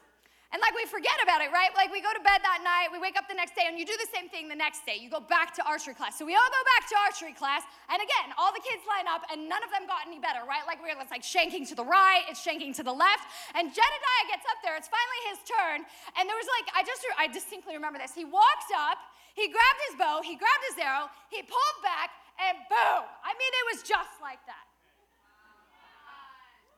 And 0.54 0.62
like 0.62 0.78
we 0.78 0.86
forget 0.86 1.18
about 1.26 1.42
it, 1.42 1.50
right? 1.50 1.74
Like 1.74 1.90
we 1.90 1.98
go 1.98 2.14
to 2.14 2.22
bed 2.22 2.38
that 2.46 2.62
night, 2.62 2.94
we 2.94 3.02
wake 3.02 3.18
up 3.18 3.26
the 3.26 3.34
next 3.34 3.58
day, 3.58 3.66
and 3.66 3.74
you 3.74 3.82
do 3.82 3.98
the 3.98 4.06
same 4.14 4.30
thing 4.30 4.46
the 4.46 4.56
next 4.56 4.86
day. 4.86 4.94
You 4.94 5.10
go 5.10 5.18
back 5.18 5.50
to 5.58 5.62
archery 5.66 5.92
class. 5.92 6.14
So 6.14 6.22
we 6.22 6.38
all 6.38 6.46
go 6.46 6.62
back 6.78 6.86
to 6.86 6.94
archery 7.02 7.34
class, 7.34 7.66
and 7.90 7.98
again, 7.98 8.30
all 8.38 8.54
the 8.54 8.62
kids 8.62 8.86
line 8.86 9.10
up, 9.10 9.26
and 9.26 9.50
none 9.50 9.66
of 9.66 9.74
them 9.74 9.90
got 9.90 10.06
any 10.06 10.22
better, 10.22 10.46
right? 10.46 10.62
Like 10.62 10.78
we're 10.78 10.94
it's 10.94 11.10
like 11.10 11.26
shanking 11.26 11.66
to 11.66 11.74
the 11.74 11.84
right, 11.84 12.22
it's 12.30 12.38
shanking 12.38 12.70
to 12.78 12.86
the 12.86 12.94
left, 12.94 13.26
and 13.58 13.74
Jedediah 13.74 14.26
gets 14.30 14.46
up 14.46 14.62
there. 14.62 14.78
It's 14.78 14.86
finally 14.86 15.20
his 15.34 15.42
turn, 15.42 15.78
and 16.14 16.30
there 16.30 16.38
was 16.38 16.46
like 16.54 16.70
I 16.78 16.86
just 16.86 17.02
I 17.18 17.26
distinctly 17.26 17.74
remember 17.74 17.98
this. 17.98 18.14
He 18.14 18.22
walked 18.22 18.70
up, 18.70 19.02
he 19.34 19.50
grabbed 19.50 19.80
his 19.90 19.98
bow, 19.98 20.22
he 20.22 20.38
grabbed 20.38 20.64
his 20.70 20.78
arrow, 20.78 21.10
he 21.26 21.42
pulled 21.42 21.78
back, 21.82 22.14
and 22.38 22.54
boom! 22.70 23.02
I 23.26 23.34
mean, 23.34 23.52
it 23.52 23.66
was 23.74 23.82
just 23.82 24.22
like 24.22 24.40
that. 24.46 24.66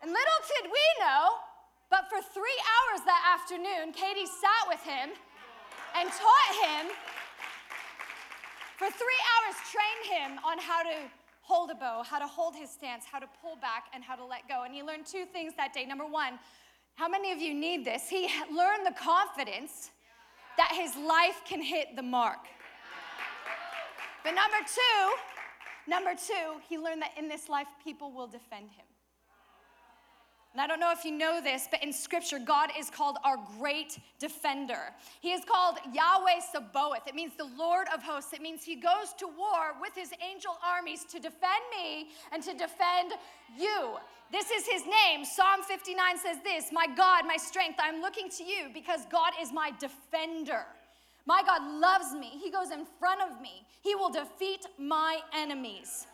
And 0.01 0.09
little 0.09 0.41
did 0.57 0.73
we 0.73 0.85
know 1.05 1.48
but 1.91 2.09
for 2.09 2.21
three 2.21 2.61
hours 2.73 3.01
that 3.05 3.39
afternoon, 3.39 3.93
Katie 3.93 4.27
sat 4.27 4.69
with 4.69 4.83
him 4.83 5.11
and 5.97 6.09
taught 6.09 6.55
him. 6.65 6.93
For 8.77 8.87
three 8.87 9.23
hours, 9.33 9.57
trained 9.73 10.05
him 10.07 10.39
on 10.45 10.59
how 10.59 10.83
to 10.83 10.95
hold 11.43 11.71
a 11.71 11.75
bow, 11.75 12.03
how 12.05 12.19
to 12.19 12.27
hold 12.27 12.55
his 12.55 12.71
stance, 12.71 13.05
how 13.11 13.19
to 13.19 13.27
pull 13.43 13.57
back, 13.57 13.87
and 13.95 14.05
how 14.05 14.15
to 14.15 14.25
let 14.25 14.47
go. 14.49 14.65
And 14.65 14.75
he 14.75 14.83
learned 14.83 15.07
two 15.07 15.25
things 15.25 15.55
that 15.57 15.73
day. 15.73 15.85
Number 15.87 16.07
one, 16.07 16.39
how 16.95 17.09
many 17.09 17.33
of 17.33 17.39
you 17.39 17.55
need 17.55 17.85
this? 17.85 18.09
He 18.09 18.29
learned 18.55 18.85
the 18.85 18.95
confidence 18.99 19.91
that 20.59 20.73
his 20.75 20.95
life 20.97 21.41
can 21.49 21.63
hit 21.63 21.97
the 21.97 22.03
mark. 22.03 22.41
But 24.25 24.35
number 24.35 24.59
two, 24.67 25.91
number 25.91 26.11
two, 26.15 26.61
he 26.69 26.77
learned 26.77 27.03
that 27.03 27.13
in 27.17 27.29
this 27.29 27.49
life, 27.49 27.69
people 27.83 28.13
will 28.13 28.27
defend 28.27 28.69
him. 28.71 28.88
And 30.53 30.63
I 30.63 30.67
don't 30.67 30.81
know 30.81 30.91
if 30.91 31.05
you 31.05 31.13
know 31.13 31.41
this, 31.43 31.69
but 31.71 31.83
in 31.83 31.93
scripture, 31.93 32.39
God 32.39 32.71
is 32.79 32.89
called 32.89 33.19
our 33.23 33.37
great 33.59 33.99
defender. 34.19 34.95
He 35.21 35.33
is 35.33 35.45
called 35.45 35.77
Yahweh 35.93 36.41
Sabaoth. 36.53 37.07
It 37.07 37.15
means 37.15 37.33
the 37.37 37.51
Lord 37.57 37.87
of 37.95 38.03
hosts. 38.03 38.33
It 38.33 38.41
means 38.41 38.65
he 38.65 38.77
goes 38.77 39.13
to 39.19 39.27
war 39.27 39.75
with 39.81 39.95
his 39.95 40.11
angel 40.27 40.57
armies 40.67 41.05
to 41.05 41.19
defend 41.19 41.63
me 41.77 42.09
and 42.33 42.43
to 42.43 42.53
defend 42.53 43.13
you. 43.59 43.97
This 44.33 44.51
is 44.51 44.67
his 44.67 44.85
name. 44.85 45.25
Psalm 45.25 45.63
59 45.63 46.19
says 46.19 46.39
this 46.43 46.73
My 46.73 46.87
God, 46.97 47.27
my 47.27 47.37
strength, 47.37 47.79
I'm 47.79 48.01
looking 48.01 48.31
to 48.31 48.45
you 48.45 48.69
because 48.73 49.01
God 49.11 49.33
is 49.41 49.53
my 49.53 49.73
defender. 49.79 50.65
My 51.27 51.43
God 51.45 51.61
loves 51.79 52.15
me. 52.15 52.41
He 52.43 52.51
goes 52.51 52.71
in 52.71 52.87
front 52.99 53.21
of 53.21 53.41
me. 53.43 53.67
He 53.83 53.95
will 53.95 54.11
defeat 54.11 54.65
my 54.79 55.19
enemies. 55.37 56.07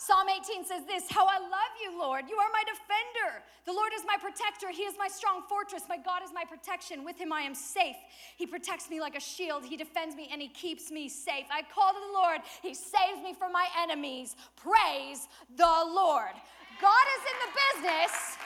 Psalm 0.00 0.30
18 0.30 0.64
says 0.64 0.80
this 0.88 1.04
How 1.10 1.26
I 1.26 1.38
love 1.38 1.74
you, 1.76 1.92
Lord. 2.00 2.24
You 2.26 2.36
are 2.38 2.48
my 2.54 2.64
defender. 2.64 3.44
The 3.66 3.72
Lord 3.72 3.92
is 3.94 4.00
my 4.06 4.16
protector. 4.16 4.72
He 4.72 4.84
is 4.84 4.94
my 4.98 5.08
strong 5.08 5.42
fortress. 5.46 5.82
My 5.90 5.98
God 5.98 6.22
is 6.24 6.32
my 6.32 6.42
protection. 6.42 7.04
With 7.04 7.18
him 7.18 7.34
I 7.34 7.42
am 7.42 7.54
safe. 7.54 7.96
He 8.38 8.46
protects 8.46 8.88
me 8.88 8.98
like 8.98 9.14
a 9.14 9.20
shield. 9.20 9.62
He 9.62 9.76
defends 9.76 10.16
me 10.16 10.30
and 10.32 10.40
he 10.40 10.48
keeps 10.48 10.90
me 10.90 11.06
safe. 11.10 11.44
I 11.52 11.60
call 11.68 11.92
to 11.92 12.00
the 12.00 12.14
Lord. 12.14 12.40
He 12.62 12.72
saves 12.72 13.20
me 13.22 13.34
from 13.34 13.52
my 13.52 13.68
enemies. 13.76 14.36
Praise 14.56 15.28
the 15.54 15.68
Lord. 15.68 16.32
God 16.80 17.06
is 17.20 17.22
in 17.28 17.36
the 17.44 17.52
business 17.60 18.40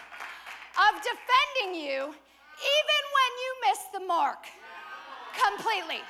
of 0.74 0.98
defending 1.06 1.86
you 1.86 2.02
even 2.02 3.00
when 3.14 3.30
you 3.38 3.50
miss 3.70 3.80
the 3.94 4.00
mark. 4.00 4.42
Completely. 5.38 6.02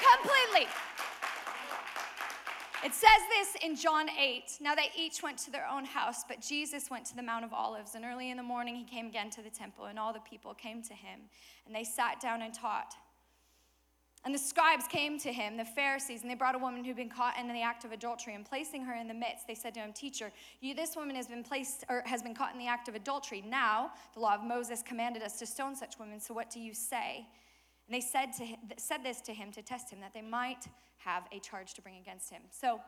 Completely. 0.00 0.66
It 2.84 2.92
says 2.92 3.08
this 3.30 3.62
in 3.64 3.76
John 3.76 4.10
8. 4.10 4.58
Now 4.60 4.74
they 4.74 4.90
each 4.94 5.22
went 5.22 5.38
to 5.38 5.50
their 5.50 5.66
own 5.66 5.86
house, 5.86 6.22
but 6.28 6.42
Jesus 6.42 6.90
went 6.90 7.06
to 7.06 7.16
the 7.16 7.22
Mount 7.22 7.42
of 7.42 7.54
Olives. 7.54 7.94
And 7.94 8.04
early 8.04 8.30
in 8.30 8.36
the 8.36 8.42
morning, 8.42 8.76
he 8.76 8.84
came 8.84 9.06
again 9.06 9.30
to 9.30 9.42
the 9.42 9.48
temple, 9.48 9.86
and 9.86 9.98
all 9.98 10.12
the 10.12 10.20
people 10.20 10.52
came 10.52 10.82
to 10.82 10.92
him, 10.92 11.20
and 11.64 11.74
they 11.74 11.82
sat 11.82 12.20
down 12.20 12.42
and 12.42 12.52
taught. 12.52 12.94
And 14.26 14.34
the 14.34 14.38
scribes 14.38 14.84
came 14.86 15.18
to 15.20 15.32
him, 15.32 15.56
the 15.56 15.64
Pharisees, 15.64 16.20
and 16.20 16.30
they 16.30 16.34
brought 16.34 16.54
a 16.54 16.58
woman 16.58 16.84
who'd 16.84 16.96
been 16.96 17.08
caught 17.08 17.38
in 17.38 17.48
the 17.48 17.62
act 17.62 17.86
of 17.86 17.92
adultery. 17.92 18.34
And 18.34 18.44
placing 18.44 18.84
her 18.84 18.94
in 18.94 19.08
the 19.08 19.14
midst, 19.14 19.46
they 19.46 19.54
said 19.54 19.72
to 19.74 19.80
him, 19.80 19.94
Teacher, 19.94 20.30
you, 20.60 20.74
this 20.74 20.94
woman 20.94 21.16
has 21.16 21.26
been 21.26 21.42
placed 21.42 21.84
or 21.88 22.02
has 22.04 22.22
been 22.22 22.34
caught 22.34 22.52
in 22.52 22.58
the 22.58 22.66
act 22.66 22.88
of 22.88 22.94
adultery. 22.94 23.42
Now 23.46 23.92
the 24.12 24.20
law 24.20 24.34
of 24.34 24.44
Moses 24.44 24.82
commanded 24.82 25.22
us 25.22 25.38
to 25.38 25.46
stone 25.46 25.74
such 25.74 25.98
women. 25.98 26.20
So 26.20 26.34
what 26.34 26.50
do 26.50 26.60
you 26.60 26.74
say? 26.74 27.26
And 27.86 27.94
they 27.94 28.00
said 28.00 28.32
to 28.38 28.44
him, 28.44 28.58
said 28.78 29.04
this 29.04 29.20
to 29.22 29.34
him 29.34 29.52
to 29.52 29.62
test 29.62 29.90
him, 29.90 30.00
that 30.00 30.14
they 30.14 30.22
might 30.22 30.66
have 30.98 31.24
a 31.32 31.38
charge 31.38 31.74
to 31.74 31.82
bring 31.82 31.96
against 31.98 32.30
him. 32.30 32.42
So 32.50 32.80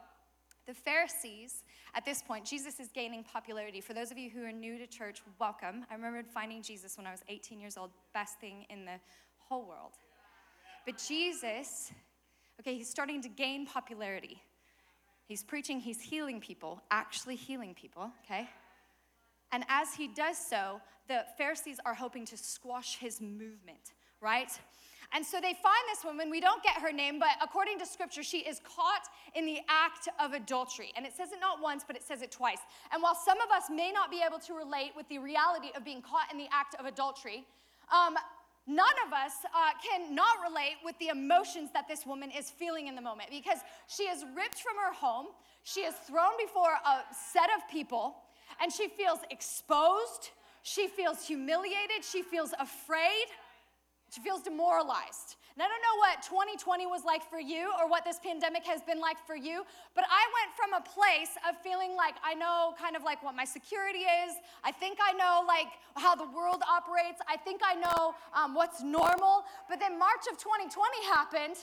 the 0.66 0.74
Pharisees, 0.74 1.62
at 1.94 2.04
this 2.04 2.22
point, 2.22 2.44
Jesus 2.44 2.80
is 2.80 2.88
gaining 2.88 3.22
popularity. 3.22 3.80
For 3.80 3.94
those 3.94 4.10
of 4.10 4.18
you 4.18 4.30
who 4.30 4.44
are 4.44 4.52
new 4.52 4.78
to 4.78 4.86
church, 4.86 5.22
welcome. 5.38 5.84
I 5.90 5.94
remember 5.94 6.22
finding 6.24 6.62
Jesus 6.62 6.96
when 6.96 7.06
I 7.06 7.12
was 7.12 7.20
18 7.28 7.60
years 7.60 7.76
old, 7.76 7.90
best 8.12 8.40
thing 8.40 8.66
in 8.68 8.84
the 8.84 8.98
whole 9.38 9.64
world. 9.64 9.92
But 10.84 11.02
Jesus, 11.06 11.92
okay, 12.60 12.76
he's 12.76 12.90
starting 12.90 13.22
to 13.22 13.28
gain 13.28 13.66
popularity. 13.66 14.42
He's 15.26 15.42
preaching, 15.42 15.80
he's 15.80 16.00
healing 16.00 16.40
people, 16.40 16.80
actually 16.90 17.36
healing 17.36 17.74
people, 17.74 18.10
okay? 18.24 18.48
And 19.52 19.64
as 19.68 19.94
he 19.94 20.08
does 20.08 20.38
so, 20.38 20.80
the 21.08 21.24
Pharisees 21.36 21.78
are 21.84 21.94
hoping 21.94 22.24
to 22.26 22.36
squash 22.36 22.98
his 22.98 23.20
movement, 23.20 23.92
right? 24.20 24.50
And 25.14 25.24
so 25.24 25.40
they 25.40 25.54
find 25.54 25.82
this 25.88 26.04
woman. 26.04 26.30
We 26.30 26.40
don't 26.40 26.62
get 26.62 26.76
her 26.80 26.92
name, 26.92 27.18
but 27.18 27.30
according 27.42 27.78
to 27.78 27.86
scripture, 27.86 28.22
she 28.22 28.38
is 28.38 28.60
caught 28.60 29.08
in 29.34 29.46
the 29.46 29.60
act 29.68 30.08
of 30.20 30.32
adultery. 30.32 30.92
And 30.96 31.06
it 31.06 31.16
says 31.16 31.32
it 31.32 31.40
not 31.40 31.62
once, 31.62 31.84
but 31.86 31.96
it 31.96 32.02
says 32.02 32.22
it 32.22 32.30
twice. 32.30 32.58
And 32.92 33.02
while 33.02 33.14
some 33.14 33.40
of 33.40 33.50
us 33.50 33.64
may 33.70 33.92
not 33.92 34.10
be 34.10 34.20
able 34.26 34.38
to 34.40 34.54
relate 34.54 34.92
with 34.96 35.08
the 35.08 35.18
reality 35.18 35.68
of 35.76 35.84
being 35.84 36.02
caught 36.02 36.30
in 36.32 36.38
the 36.38 36.48
act 36.52 36.74
of 36.78 36.86
adultery, 36.86 37.46
um, 37.92 38.16
none 38.66 38.96
of 39.06 39.12
us 39.12 39.32
uh, 39.44 39.70
can 39.82 40.14
not 40.14 40.36
relate 40.46 40.76
with 40.84 40.98
the 40.98 41.08
emotions 41.08 41.70
that 41.72 41.86
this 41.88 42.04
woman 42.04 42.30
is 42.36 42.50
feeling 42.50 42.88
in 42.88 42.94
the 42.94 43.00
moment 43.02 43.30
because 43.30 43.58
she 43.86 44.04
is 44.04 44.24
ripped 44.36 44.58
from 44.58 44.76
her 44.76 44.92
home, 44.92 45.26
she 45.62 45.80
is 45.80 45.94
thrown 45.94 46.32
before 46.38 46.72
a 46.84 47.14
set 47.14 47.48
of 47.56 47.68
people, 47.70 48.16
and 48.60 48.72
she 48.72 48.88
feels 48.88 49.20
exposed, 49.30 50.30
she 50.62 50.88
feels 50.88 51.26
humiliated, 51.26 52.02
she 52.02 52.22
feels 52.22 52.52
afraid. 52.58 53.26
She 54.10 54.20
feels 54.20 54.42
demoralized. 54.42 55.36
And 55.56 55.64
I 55.64 55.68
don't 55.72 55.80
know 55.80 55.96
what 56.04 56.20
2020 56.20 56.84
was 56.84 57.04
like 57.04 57.24
for 57.24 57.40
you 57.40 57.72
or 57.80 57.88
what 57.88 58.04
this 58.04 58.20
pandemic 58.20 58.64
has 58.66 58.82
been 58.82 59.00
like 59.00 59.16
for 59.26 59.34
you, 59.34 59.64
but 59.94 60.04
I 60.04 60.22
went 60.36 60.52
from 60.52 60.76
a 60.76 60.84
place 60.84 61.32
of 61.48 61.56
feeling 61.64 61.96
like 61.96 62.14
I 62.22 62.34
know 62.34 62.74
kind 62.78 62.94
of 62.94 63.02
like 63.02 63.24
what 63.24 63.34
my 63.34 63.44
security 63.44 64.04
is. 64.04 64.36
I 64.64 64.70
think 64.70 64.98
I 65.00 65.12
know 65.16 65.44
like 65.48 65.72
how 65.96 66.14
the 66.14 66.28
world 66.28 66.60
operates. 66.68 67.24
I 67.26 67.38
think 67.38 67.62
I 67.64 67.74
know 67.74 68.14
um, 68.36 68.52
what's 68.52 68.82
normal. 68.82 69.44
But 69.66 69.80
then 69.80 69.98
March 69.98 70.28
of 70.30 70.36
2020 70.36 70.68
happened, 71.08 71.56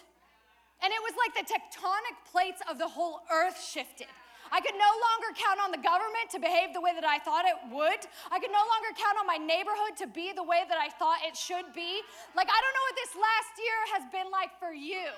and 0.82 0.90
it 0.90 1.02
was 1.06 1.14
like 1.14 1.38
the 1.38 1.46
tectonic 1.46 2.18
plates 2.26 2.62
of 2.70 2.80
the 2.80 2.88
whole 2.88 3.22
earth 3.32 3.62
shifted. 3.62 4.10
I 4.54 4.62
could 4.62 4.78
no 4.78 4.94
longer 5.02 5.34
count 5.34 5.58
on 5.66 5.74
the 5.74 5.82
government 5.82 6.30
to 6.30 6.38
behave 6.38 6.78
the 6.78 6.84
way 6.86 6.94
that 6.94 7.02
I 7.02 7.18
thought 7.18 7.50
it 7.50 7.58
would. 7.74 8.06
I 8.30 8.38
could 8.38 8.54
no 8.54 8.62
longer 8.70 8.94
count 8.94 9.18
on 9.18 9.26
my 9.26 9.42
neighborhood 9.42 9.98
to 9.98 10.06
be 10.06 10.30
the 10.30 10.46
way 10.46 10.62
that 10.70 10.78
I 10.78 10.94
thought 10.94 11.26
it 11.26 11.34
should 11.34 11.74
be. 11.74 12.06
Like, 12.38 12.54
I 12.54 12.58
don't 12.62 12.76
know 12.78 12.86
what 12.86 12.98
this 13.02 13.14
last 13.18 13.54
year 13.58 13.80
has 13.98 14.04
been 14.14 14.30
like 14.30 14.54
for 14.62 14.70
you, 14.70 15.10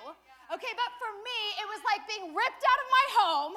okay? 0.56 0.74
But 0.80 0.92
for 0.96 1.12
me, 1.20 1.40
it 1.60 1.68
was 1.68 1.84
like 1.84 2.08
being 2.08 2.32
ripped 2.32 2.64
out 2.64 2.80
of 2.80 2.88
my 2.88 3.06
home, 3.20 3.54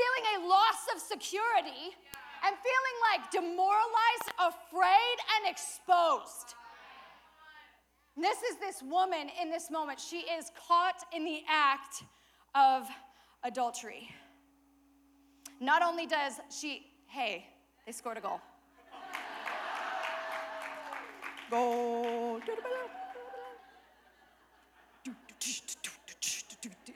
feeling 0.00 0.24
a 0.32 0.36
loss 0.48 0.80
of 0.88 0.96
security, 0.96 1.92
and 2.40 2.56
feeling 2.64 2.96
like 3.12 3.28
demoralized, 3.28 4.28
afraid, 4.40 5.16
and 5.36 5.44
exposed. 5.44 6.56
This 8.16 8.40
is 8.48 8.56
this 8.64 8.80
woman 8.80 9.28
in 9.36 9.52
this 9.52 9.68
moment. 9.68 10.00
She 10.00 10.24
is 10.24 10.48
caught 10.56 11.04
in 11.12 11.20
the 11.28 11.44
act 11.44 12.00
of 12.56 12.88
adultery. 13.44 14.08
Not 15.62 15.80
only 15.80 16.06
does 16.06 16.40
she, 16.50 16.84
hey, 17.06 17.46
they 17.86 17.92
scored 17.92 18.18
a 18.18 18.20
goal. 18.20 18.40
Goal. 21.48 22.40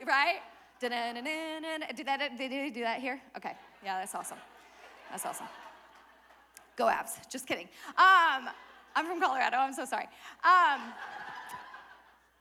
Right? 0.05 0.41
Do 0.81 0.89
that, 0.89 2.37
did 2.37 2.51
they 2.51 2.69
do 2.69 2.81
that 2.81 2.99
here? 2.99 3.21
Okay. 3.37 3.53
Yeah, 3.85 3.99
that's 3.99 4.13
awesome. 4.13 4.37
That's 5.11 5.25
awesome. 5.25 5.47
Go 6.75 6.87
Avs. 6.87 7.29
Just 7.31 7.47
kidding. 7.47 7.69
Um, 7.97 8.49
I'm 8.97 9.05
from 9.05 9.21
Colorado. 9.21 9.55
I'm 9.57 9.73
so 9.73 9.85
sorry. 9.85 10.09
Um, 10.43 10.81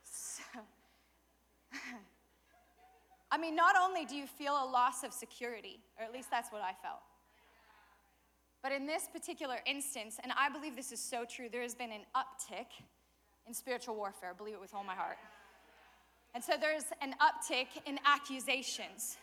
so, 0.02 0.42
I 3.30 3.38
mean, 3.38 3.56
not 3.56 3.74
only 3.76 4.04
do 4.04 4.14
you 4.14 4.26
feel 4.26 4.52
a 4.54 4.66
loss 4.68 5.02
of 5.02 5.12
security, 5.12 5.80
or 5.98 6.04
at 6.04 6.12
least 6.12 6.30
that's 6.30 6.52
what 6.52 6.62
I 6.62 6.72
felt, 6.82 7.00
but 8.62 8.72
in 8.72 8.86
this 8.86 9.08
particular 9.12 9.58
instance, 9.66 10.18
and 10.22 10.32
I 10.36 10.48
believe 10.48 10.74
this 10.74 10.90
is 10.92 11.00
so 11.00 11.24
true, 11.24 11.48
there 11.50 11.62
has 11.62 11.74
been 11.74 11.92
an 11.92 12.02
uptick 12.16 12.66
in 13.46 13.54
spiritual 13.54 13.94
warfare, 13.94 14.34
believe 14.34 14.54
it 14.54 14.60
with 14.60 14.74
all 14.74 14.84
my 14.84 14.94
heart. 14.94 15.18
And 16.34 16.42
so 16.42 16.54
there's 16.60 16.84
an 17.00 17.14
uptick 17.20 17.68
in 17.86 17.98
accusations. 18.04 19.16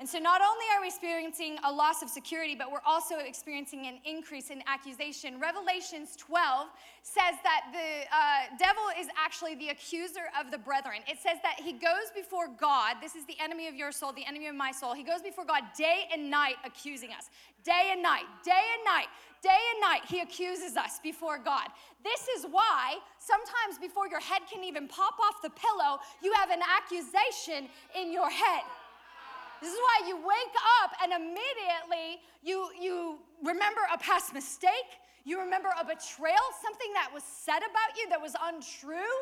And 0.00 0.08
so, 0.08 0.20
not 0.20 0.40
only 0.40 0.64
are 0.76 0.80
we 0.80 0.86
experiencing 0.86 1.58
a 1.64 1.72
loss 1.72 2.02
of 2.02 2.08
security, 2.08 2.54
but 2.54 2.70
we're 2.70 2.86
also 2.86 3.18
experiencing 3.18 3.88
an 3.88 3.98
increase 4.04 4.50
in 4.50 4.62
accusation. 4.68 5.40
Revelations 5.40 6.14
12 6.14 6.68
says 7.02 7.34
that 7.42 7.62
the 7.72 8.06
uh, 8.14 8.56
devil 8.60 8.84
is 8.96 9.08
actually 9.18 9.56
the 9.56 9.70
accuser 9.70 10.30
of 10.38 10.52
the 10.52 10.58
brethren. 10.58 11.02
It 11.08 11.18
says 11.18 11.38
that 11.42 11.56
he 11.58 11.72
goes 11.72 12.14
before 12.14 12.46
God. 12.46 12.98
This 13.02 13.16
is 13.16 13.26
the 13.26 13.34
enemy 13.42 13.66
of 13.66 13.74
your 13.74 13.90
soul, 13.90 14.12
the 14.12 14.24
enemy 14.24 14.46
of 14.46 14.54
my 14.54 14.70
soul. 14.70 14.94
He 14.94 15.02
goes 15.02 15.20
before 15.20 15.44
God 15.44 15.64
day 15.76 16.06
and 16.12 16.30
night 16.30 16.62
accusing 16.64 17.10
us. 17.10 17.28
Day 17.64 17.90
and 17.90 18.00
night, 18.00 18.22
day 18.44 18.52
and 18.52 18.84
night, 18.84 19.08
day 19.42 19.50
and 19.50 19.80
night, 19.80 20.02
he 20.06 20.20
accuses 20.20 20.76
us 20.76 21.00
before 21.02 21.38
God. 21.38 21.68
This 22.04 22.28
is 22.38 22.46
why 22.48 22.98
sometimes 23.18 23.78
before 23.80 24.06
your 24.06 24.20
head 24.20 24.42
can 24.50 24.62
even 24.62 24.86
pop 24.86 25.14
off 25.18 25.42
the 25.42 25.50
pillow, 25.50 25.98
you 26.22 26.32
have 26.34 26.50
an 26.50 26.60
accusation 26.62 27.68
in 27.98 28.12
your 28.12 28.30
head. 28.30 28.62
This 29.60 29.72
is 29.74 29.78
why 29.78 30.06
you 30.06 30.16
wake 30.16 30.56
up 30.82 30.94
and 31.02 31.10
immediately 31.12 32.22
you, 32.42 32.70
you 32.78 33.18
remember 33.42 33.82
a 33.92 33.98
past 33.98 34.32
mistake, 34.32 35.02
you 35.24 35.40
remember 35.42 35.68
a 35.74 35.84
betrayal, 35.84 36.46
something 36.62 36.92
that 36.94 37.10
was 37.10 37.26
said 37.26 37.66
about 37.66 37.90
you 37.98 38.08
that 38.08 38.22
was 38.22 38.38
untrue. 38.38 39.14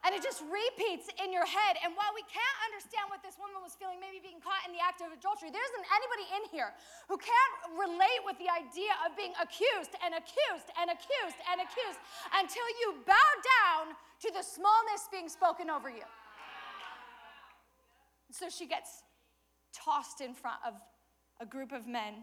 And 0.00 0.16
it 0.16 0.24
just 0.24 0.40
repeats 0.48 1.12
in 1.20 1.28
your 1.28 1.44
head. 1.44 1.76
And 1.84 1.92
while 1.92 2.08
we 2.16 2.24
can't 2.24 2.58
understand 2.64 3.12
what 3.12 3.20
this 3.20 3.36
woman 3.36 3.60
was 3.60 3.76
feeling, 3.76 4.00
maybe 4.00 4.16
being 4.16 4.40
caught 4.40 4.64
in 4.64 4.72
the 4.72 4.80
act 4.80 5.04
of 5.04 5.12
adultery, 5.12 5.52
there 5.52 5.60
isn't 5.60 5.86
anybody 5.92 6.26
in 6.40 6.42
here 6.48 6.72
who 7.04 7.20
can't 7.20 7.54
relate 7.76 8.24
with 8.24 8.40
the 8.40 8.48
idea 8.48 8.96
of 9.04 9.12
being 9.12 9.36
accused 9.36 9.92
and 10.00 10.16
accused 10.16 10.72
and 10.80 10.88
accused 10.88 11.36
and 11.52 11.60
accused 11.60 12.00
until 12.32 12.64
you 12.80 13.04
bow 13.04 13.30
down 13.60 13.92
to 14.24 14.32
the 14.32 14.40
smallness 14.40 15.04
being 15.12 15.28
spoken 15.28 15.68
over 15.68 15.92
you. 15.92 16.08
So 18.32 18.48
she 18.48 18.64
gets 18.64 19.04
tossed 19.72 20.20
in 20.20 20.34
front 20.34 20.58
of 20.66 20.74
a 21.40 21.46
group 21.46 21.72
of 21.72 21.86
men. 21.86 22.14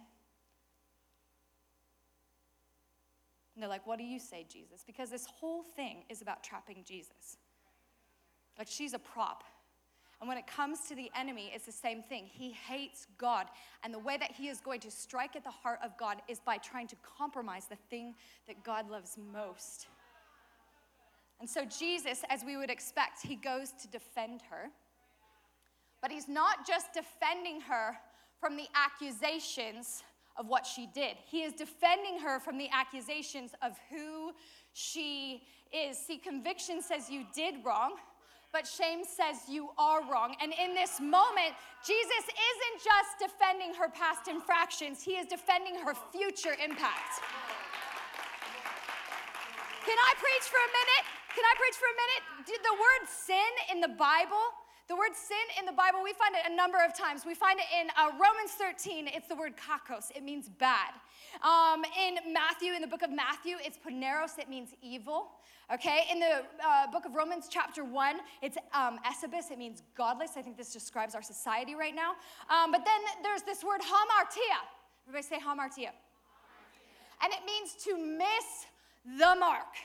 And 3.54 3.62
they're 3.64 3.70
like, 3.70 3.88
What 3.88 3.98
do 3.98 4.06
you 4.06 4.20
say, 4.20 4.46
Jesus? 4.52 4.84
Because 4.86 5.10
this 5.10 5.26
whole 5.26 5.64
thing 5.64 6.04
is 6.10 6.22
about 6.22 6.44
trapping 6.44 6.84
Jesus. 6.86 7.38
Like 8.58 8.68
she's 8.70 8.94
a 8.94 9.00
prop. 9.00 9.44
And 10.20 10.28
when 10.28 10.38
it 10.38 10.48
comes 10.48 10.82
to 10.88 10.96
the 10.96 11.12
enemy, 11.16 11.52
it's 11.54 11.68
the 11.68 11.72
same 11.72 12.02
thing. 12.02 12.26
He 12.26 12.52
hates 12.52 13.06
God. 13.20 13.48
And 13.84 13.94
the 13.94 14.00
way 14.00 14.18
that 14.18 14.32
he 14.32 14.48
is 14.48 14.60
going 14.60 14.80
to 14.80 14.90
strike 14.90 15.36
at 15.36 15.44
the 15.44 15.52
heart 15.52 15.80
of 15.84 15.96
God 15.98 16.24
is 16.28 16.40
by 16.40 16.58
trying 16.58 16.88
to 16.88 16.96
compromise 17.18 17.66
the 17.70 17.76
thing 17.90 18.16
that 18.48 18.64
God 18.64 18.90
loves 18.90 19.18
most. 19.32 19.88
And 21.40 21.48
so, 21.48 21.66
Jesus, 21.66 22.24
as 22.30 22.44
we 22.44 22.58
would 22.58 22.72
expect, 22.72 23.22
he 23.22 23.36
goes 23.36 23.72
to 23.82 23.88
defend 23.88 24.42
her. 24.50 24.70
But 26.02 26.12
he's 26.12 26.28
not 26.28 26.68
just 26.68 26.94
defending 26.94 27.62
her 27.62 27.98
from 28.40 28.56
the 28.56 28.68
accusations 28.76 30.04
of 30.38 30.48
what 30.48 30.68
she 30.68 30.88
did, 30.94 31.18
he 31.26 31.42
is 31.42 31.54
defending 31.54 32.20
her 32.20 32.40
from 32.40 32.60
the 32.60 32.70
accusations 32.72 33.54
of 33.64 33.72
who 33.90 34.32
she 34.74 35.42
is. 35.74 35.98
See, 35.98 36.18
conviction 36.18 36.82
says 36.82 37.10
you 37.10 37.26
did 37.34 37.56
wrong. 37.66 37.96
But 38.54 38.66
shame 38.66 39.04
says 39.04 39.50
you 39.50 39.70
are 39.78 40.02
wrong. 40.10 40.36
And 40.42 40.54
in 40.54 40.74
this 40.74 41.02
moment, 41.02 41.52
Jesus 41.86 42.24
isn't 42.24 42.78
just 42.80 43.20
defending 43.20 43.74
her 43.76 43.90
past 43.90 44.30
infractions, 44.30 45.04
he 45.04 45.20
is 45.20 45.28
defending 45.28 45.76
her 45.76 45.94
future 46.16 46.56
impact. 46.64 47.22
Can 49.84 49.98
I 50.00 50.12
preach 50.20 50.46
for 50.48 50.60
a 50.60 50.72
minute? 50.72 51.04
Can 51.36 51.44
I 51.44 51.54
preach 51.60 51.76
for 51.76 51.88
a 51.88 51.98
minute? 51.98 52.22
Did 52.48 52.62
the 52.64 52.76
word 52.76 53.04
sin 53.08 53.52
in 53.72 53.80
the 53.80 53.94
Bible 53.96 54.48
the 54.88 54.96
word 54.96 55.12
sin 55.14 55.38
in 55.60 55.66
the 55.66 55.74
Bible, 55.74 56.00
we 56.02 56.14
find 56.14 56.34
it 56.34 56.50
a 56.50 56.56
number 56.56 56.78
of 56.84 56.98
times. 56.98 57.26
We 57.26 57.34
find 57.34 57.60
it 57.60 57.66
in 57.78 57.90
uh, 58.00 58.12
Romans 58.14 58.52
13, 58.58 59.10
it's 59.14 59.28
the 59.28 59.36
word 59.36 59.54
kakos, 59.58 60.16
it 60.16 60.24
means 60.24 60.48
bad. 60.48 60.96
Um, 61.44 61.84
in 62.00 62.34
Matthew, 62.34 62.74
in 62.74 62.82
the 62.82 62.88
book 62.88 63.02
of 63.02 63.12
Matthew, 63.12 63.58
it's 63.60 63.78
poneros, 63.78 64.40
it 64.40 64.50
means 64.50 64.70
evil. 64.82 65.32
Okay, 65.74 66.06
in 66.10 66.20
the 66.20 66.44
uh, 66.66 66.90
book 66.90 67.06
of 67.06 67.16
Romans, 67.16 67.48
chapter 67.50 67.84
1, 67.84 68.16
it's 68.42 68.58
um, 68.74 69.00
esebis, 69.06 69.52
it 69.52 69.58
means 69.58 69.84
godless. 69.98 70.32
I 70.38 70.42
think 70.42 70.56
this 70.56 70.72
describes 70.72 71.14
our 71.14 71.22
society 71.22 71.76
right 71.76 71.94
now. 71.94 72.12
Um, 72.50 72.72
but 72.72 72.86
then 72.86 73.02
there's 73.22 73.42
this 73.42 73.66
word 73.66 73.82
hamartia. 73.82 74.64
Everybody 75.10 75.28
say 75.28 75.40
hamartia. 75.46 75.92
And 77.22 77.34
it 77.34 77.40
means 77.46 77.76
to 77.84 77.98
miss 77.98 78.68
the 79.20 79.36
mark. 79.38 79.76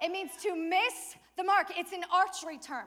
It 0.00 0.12
means 0.12 0.30
to 0.42 0.54
miss 0.54 1.16
the 1.36 1.42
mark. 1.42 1.72
It's 1.76 1.92
an 1.92 2.04
archery 2.12 2.58
term. 2.58 2.86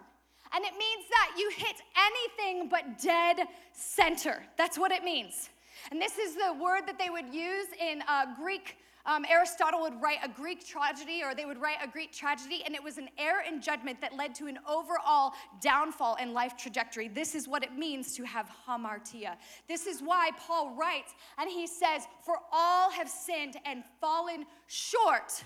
And 0.56 0.64
it 0.64 0.72
means 0.78 1.06
that 1.10 1.32
you 1.38 1.52
hit 1.54 1.82
anything 1.98 2.70
but 2.70 2.98
dead 3.02 3.48
center. 3.74 4.42
That's 4.58 4.78
what 4.78 4.92
it 4.94 5.04
means. 5.04 5.50
And 5.92 6.02
this 6.02 6.18
is 6.18 6.36
the 6.36 6.54
word 6.54 6.84
that 6.88 6.98
they 6.98 7.10
would 7.10 7.34
use 7.34 7.68
in 7.78 8.02
uh, 8.08 8.28
Greek. 8.42 8.78
Um, 9.06 9.26
Aristotle 9.30 9.82
would 9.82 10.02
write 10.02 10.20
a 10.24 10.30
Greek 10.30 10.66
tragedy, 10.66 11.22
or 11.24 11.36
they 11.36 11.46
would 11.46 11.60
write 11.60 11.78
a 11.84 11.88
Greek 11.88 12.12
tragedy, 12.12 12.64
and 12.66 12.74
it 12.74 12.82
was 12.82 12.98
an 12.98 13.10
error 13.20 13.42
in 13.48 13.62
judgment 13.62 14.00
that 14.02 14.16
led 14.16 14.34
to 14.36 14.48
an 14.48 14.58
overall 14.68 15.34
downfall 15.62 16.16
in 16.16 16.34
life 16.34 16.58
trajectory. 16.58 17.10
This 17.10 17.36
is 17.36 17.48
what 17.48 17.62
it 17.62 17.74
means 17.74 18.16
to 18.16 18.24
have 18.24 18.50
hamartia. 18.66 19.36
This 19.68 19.86
is 19.86 20.02
why 20.02 20.32
Paul 20.40 20.74
writes, 20.76 21.14
and 21.38 21.50
he 21.50 21.68
says, 21.68 22.08
For 22.26 22.38
all 22.52 22.90
have 22.92 23.10
sinned 23.10 23.58
and 23.66 23.84
fallen 24.02 24.46
short 24.68 25.44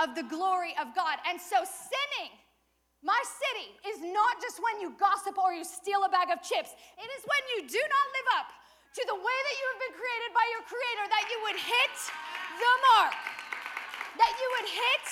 of 0.00 0.14
the 0.14 0.22
glory 0.22 0.74
of 0.80 0.94
God. 0.94 1.18
And 1.28 1.40
so 1.40 1.56
sinning 1.56 2.30
my 3.02 3.18
city 3.26 3.74
is 3.90 3.98
not 3.98 4.38
just 4.38 4.62
when 4.62 4.78
you 4.78 4.94
gossip 4.94 5.34
or 5.34 5.50
you 5.50 5.66
steal 5.66 6.06
a 6.06 6.10
bag 6.10 6.30
of 6.30 6.38
chips. 6.38 6.70
It 6.94 7.08
is 7.18 7.22
when 7.26 7.42
you 7.54 7.58
do 7.66 7.82
not 7.82 8.06
live 8.14 8.28
up 8.38 8.48
to 8.94 9.02
the 9.10 9.18
way 9.18 9.38
that 9.42 9.54
you 9.58 9.66
have 9.74 9.80
been 9.82 9.96
created 9.98 10.30
by 10.30 10.46
your 10.54 10.62
Creator 10.70 11.04
that 11.10 11.24
you 11.26 11.38
would 11.50 11.58
hit 11.58 11.94
the 12.62 12.74
mark. 12.94 13.14
That 14.14 14.32
you 14.38 14.48
would 14.54 14.68
hit 14.70 15.04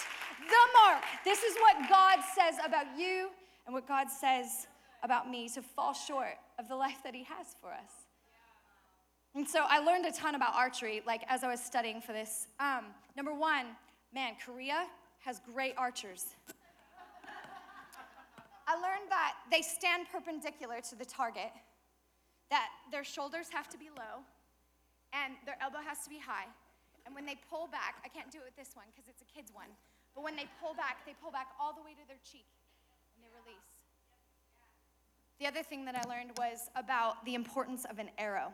the 0.46 0.64
mark. 0.78 1.02
This 1.26 1.42
is 1.42 1.56
what 1.58 1.88
God 1.90 2.22
says 2.22 2.62
about 2.62 2.86
you 2.94 3.30
and 3.66 3.74
what 3.74 3.88
God 3.88 4.06
says 4.06 4.68
about 5.02 5.30
me 5.30 5.48
to 5.50 5.62
fall 5.62 5.94
short 5.94 6.38
of 6.58 6.68
the 6.68 6.76
life 6.76 7.02
that 7.02 7.14
He 7.14 7.24
has 7.24 7.56
for 7.60 7.72
us. 7.72 8.06
And 9.34 9.48
so 9.48 9.64
I 9.66 9.78
learned 9.78 10.06
a 10.06 10.12
ton 10.12 10.34
about 10.34 10.54
archery, 10.54 11.02
like 11.06 11.22
as 11.28 11.42
I 11.42 11.48
was 11.48 11.60
studying 11.60 12.00
for 12.00 12.12
this. 12.12 12.46
Um, 12.58 12.86
number 13.16 13.32
one, 13.32 13.66
man, 14.12 14.34
Korea 14.44 14.86
has 15.20 15.40
great 15.52 15.74
archers. 15.76 16.34
I 18.70 18.78
learned 18.78 19.10
that 19.10 19.34
they 19.50 19.62
stand 19.62 20.06
perpendicular 20.12 20.78
to 20.90 20.94
the 20.94 21.04
target, 21.04 21.50
that 22.50 22.68
their 22.92 23.02
shoulders 23.02 23.48
have 23.50 23.68
to 23.70 23.76
be 23.76 23.90
low, 23.90 24.22
and 25.10 25.34
their 25.44 25.58
elbow 25.60 25.82
has 25.82 26.06
to 26.06 26.10
be 26.10 26.20
high. 26.22 26.46
And 27.04 27.12
when 27.12 27.26
they 27.26 27.34
pull 27.50 27.66
back, 27.66 27.96
I 28.04 28.08
can't 28.08 28.30
do 28.30 28.38
it 28.38 28.44
with 28.44 28.54
this 28.54 28.76
one 28.76 28.86
because 28.94 29.10
it's 29.10 29.22
a 29.22 29.34
kid's 29.34 29.50
one, 29.52 29.74
but 30.14 30.22
when 30.22 30.36
they 30.36 30.46
pull 30.62 30.74
back, 30.74 31.04
they 31.04 31.14
pull 31.20 31.32
back 31.32 31.48
all 31.58 31.72
the 31.72 31.82
way 31.82 31.98
to 31.98 32.06
their 32.06 32.22
cheek 32.22 32.46
and 33.16 33.26
they 33.26 33.32
release. 33.42 33.66
The 35.40 35.48
other 35.48 35.66
thing 35.66 35.84
that 35.86 35.96
I 35.96 36.08
learned 36.08 36.38
was 36.38 36.70
about 36.76 37.24
the 37.24 37.34
importance 37.34 37.84
of 37.90 37.98
an 37.98 38.10
arrow. 38.18 38.52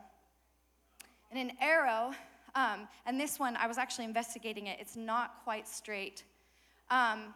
And 1.29 1.37
an 1.37 1.57
arrow, 1.61 2.13
um, 2.55 2.87
and 3.05 3.19
this 3.19 3.37
one, 3.37 3.55
I 3.55 3.67
was 3.67 3.77
actually 3.77 4.05
investigating 4.05 4.65
it, 4.65 4.79
it's 4.79 4.95
not 4.95 5.43
quite 5.43 5.67
straight. 5.67 6.23
Um, 6.89 7.35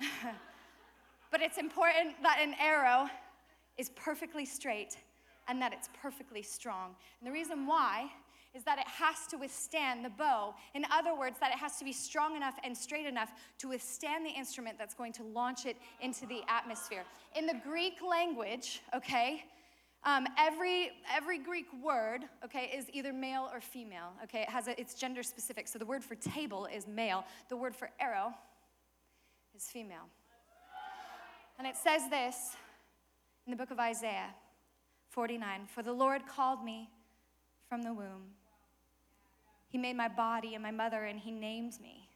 But 1.32 1.40
it's 1.40 1.58
important 1.58 2.22
that 2.22 2.38
an 2.40 2.54
arrow 2.60 3.08
is 3.78 3.88
perfectly 3.96 4.44
straight 4.44 4.96
and 5.48 5.60
that 5.60 5.72
it's 5.72 5.88
perfectly 6.00 6.42
strong. 6.42 6.94
And 7.20 7.26
the 7.26 7.32
reason 7.32 7.66
why 7.66 8.12
is 8.54 8.64
that 8.64 8.78
it 8.78 8.86
has 8.86 9.26
to 9.30 9.38
withstand 9.38 10.04
the 10.04 10.10
bow. 10.10 10.54
In 10.74 10.84
other 10.92 11.16
words, 11.16 11.38
that 11.40 11.52
it 11.52 11.58
has 11.58 11.78
to 11.78 11.84
be 11.86 11.92
strong 11.92 12.36
enough 12.36 12.54
and 12.62 12.76
straight 12.76 13.06
enough 13.06 13.32
to 13.58 13.68
withstand 13.68 14.26
the 14.26 14.30
instrument 14.30 14.76
that's 14.78 14.92
going 14.92 15.14
to 15.14 15.22
launch 15.22 15.64
it 15.64 15.76
into 16.02 16.26
the 16.26 16.42
atmosphere. 16.48 17.04
In 17.34 17.46
the 17.46 17.58
Greek 17.64 17.94
language, 18.06 18.82
okay, 18.94 19.44
um, 20.04 20.26
every 20.36 20.90
every 21.10 21.38
Greek 21.38 21.66
word, 21.82 22.24
okay, 22.44 22.70
is 22.76 22.86
either 22.92 23.12
male 23.12 23.48
or 23.54 23.60
female. 23.62 24.12
Okay, 24.24 24.42
it 24.42 24.50
has 24.50 24.68
a, 24.68 24.78
it's 24.78 24.94
gender 24.94 25.22
specific. 25.22 25.66
So 25.66 25.78
the 25.78 25.86
word 25.86 26.04
for 26.04 26.14
table 26.16 26.66
is 26.66 26.86
male. 26.86 27.24
The 27.48 27.56
word 27.56 27.74
for 27.74 27.88
arrow 28.00 28.34
is 29.56 29.64
female. 29.64 30.08
And 31.62 31.70
it 31.70 31.76
says 31.76 32.10
this 32.10 32.56
in 33.46 33.52
the 33.52 33.56
book 33.56 33.70
of 33.70 33.78
Isaiah 33.78 34.34
49 35.10 35.68
For 35.72 35.84
the 35.84 35.92
Lord 35.92 36.26
called 36.26 36.64
me 36.64 36.90
from 37.68 37.82
the 37.82 37.92
womb. 37.92 38.32
He 39.68 39.78
made 39.78 39.96
my 39.96 40.08
body 40.08 40.54
and 40.54 40.62
my 40.64 40.72
mother, 40.72 41.04
and 41.04 41.20
He 41.20 41.30
named 41.30 41.74
me. 41.80 42.08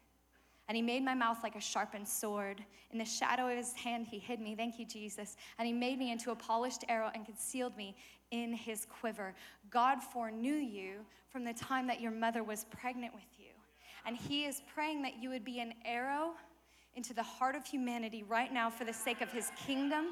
And 0.67 0.75
He 0.75 0.83
made 0.83 1.05
my 1.05 1.15
mouth 1.15 1.45
like 1.45 1.55
a 1.55 1.61
sharpened 1.61 2.09
sword. 2.09 2.65
In 2.91 2.99
the 2.99 3.05
shadow 3.05 3.49
of 3.49 3.57
His 3.57 3.73
hand, 3.75 4.09
He 4.09 4.19
hid 4.19 4.41
me. 4.41 4.57
Thank 4.57 4.81
you, 4.81 4.85
Jesus. 4.85 5.37
And 5.61 5.67
He 5.69 5.73
made 5.73 6.01
me 6.01 6.11
into 6.11 6.33
a 6.33 6.35
polished 6.35 6.85
arrow 6.89 7.13
and 7.15 7.25
concealed 7.25 7.77
me 7.77 7.95
in 8.33 8.53
His 8.53 8.85
quiver. 8.85 9.33
God 9.71 10.03
foreknew 10.03 10.55
you 10.55 11.07
from 11.29 11.45
the 11.45 11.55
time 11.55 11.87
that 11.87 12.01
your 12.01 12.11
mother 12.11 12.43
was 12.43 12.65
pregnant 12.65 13.15
with 13.15 13.29
you. 13.39 13.53
And 14.07 14.17
He 14.17 14.45
is 14.45 14.63
praying 14.75 15.03
that 15.03 15.23
you 15.23 15.31
would 15.31 15.45
be 15.45 15.61
an 15.61 15.73
arrow 15.85 16.33
into 16.97 17.15
the 17.15 17.23
heart 17.23 17.55
of 17.55 17.65
humanity 17.67 18.23
right 18.23 18.53
now 18.53 18.71
for 18.71 18.85
the 18.85 18.93
sake 18.93 19.21
of 19.21 19.31
his 19.31 19.51
kingdom 19.67 20.07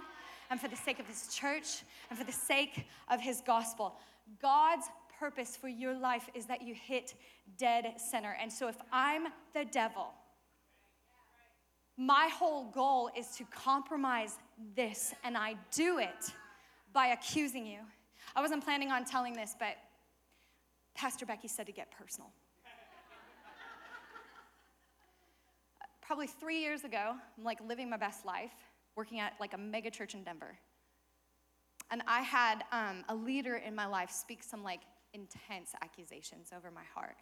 and 0.51 0.61
for 0.61 0.69
the 0.69 0.77
sake 0.77 1.01
of 1.01 1.07
his 1.07 1.35
church 1.35 1.83
and 2.11 2.19
for 2.19 2.25
the 2.25 2.33
sake 2.33 2.87
of 3.11 3.21
his 3.21 3.43
gospel. 3.47 3.97
God's 4.41 4.87
purpose 5.19 5.57
for 5.57 5.69
your 5.69 5.97
life 5.97 6.29
is 6.35 6.47
that 6.47 6.63
you 6.63 6.75
hit 6.75 7.15
dead 7.59 7.95
center. 7.97 8.37
And 8.41 8.53
so 8.53 8.69
if 8.69 8.77
I'm 8.93 9.25
the 9.55 9.65
devil, 9.65 10.13
my 11.97 12.29
whole 12.33 12.71
goal 12.71 13.11
is 13.17 13.29
to 13.37 13.45
compromise 13.45 14.37
this, 14.75 15.15
and 15.23 15.37
I 15.37 15.55
do 15.73 15.99
it 15.99 16.33
by 16.93 17.09
accusing 17.09 17.67
you. 17.67 17.79
I 18.35 18.41
wasn't 18.41 18.65
planning 18.65 18.91
on 18.91 19.05
telling 19.05 19.33
this, 19.33 19.55
but 19.59 19.77
Pastor 20.95 21.25
Becky 21.25 21.49
said 21.49 21.67
to 21.67 21.73
get 21.73 21.91
personal. 21.91 22.31
Probably 26.15 26.29
three 26.29 26.61
years 26.61 26.85
ago, 26.85 27.17
I'm 27.37 27.43
like 27.43 27.59
living 27.67 27.91
my 27.91 27.97
best 27.97 28.25
life, 28.25 28.53
working 28.95 29.19
at 29.19 29.33
like 29.41 29.53
a 29.53 29.59
mega 29.59 29.91
church 29.91 30.15
in 30.15 30.23
Denver. 30.23 30.57
And 31.91 32.03
I 32.07 32.21
had 32.21 32.63
um, 32.71 33.05
a 33.09 33.17
leader 33.17 33.57
in 33.57 33.75
my 33.75 33.87
life 33.87 34.13
speak 34.13 34.45
some 34.45 34.63
like 34.63 34.83
intense 35.13 35.73
accusations 35.83 36.53
over 36.57 36.71
my 36.71 36.85
heart. 36.95 37.17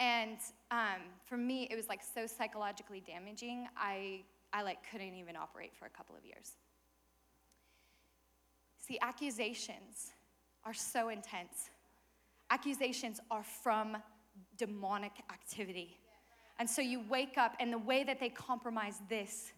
And 0.00 0.38
um, 0.72 1.02
for 1.24 1.36
me, 1.36 1.68
it 1.70 1.76
was 1.76 1.88
like 1.88 2.00
so 2.02 2.26
psychologically 2.26 3.00
damaging. 3.06 3.68
I, 3.76 4.22
I 4.52 4.62
like 4.62 4.78
couldn't 4.90 5.14
even 5.14 5.36
operate 5.36 5.72
for 5.72 5.86
a 5.86 5.90
couple 5.90 6.16
of 6.16 6.24
years. 6.24 6.54
See, 8.80 8.98
accusations 9.00 10.10
are 10.64 10.74
so 10.74 11.10
intense. 11.10 11.70
Accusations 12.50 13.20
are 13.30 13.44
from 13.44 13.98
demonic 14.58 15.12
activity. 15.32 15.98
And 16.58 16.68
so 16.68 16.80
you 16.80 17.02
wake 17.08 17.36
up, 17.36 17.54
and 17.60 17.72
the 17.72 17.78
way 17.78 18.04
that 18.04 18.18
they 18.18 18.30
compromise 18.30 19.00
this 19.08 19.52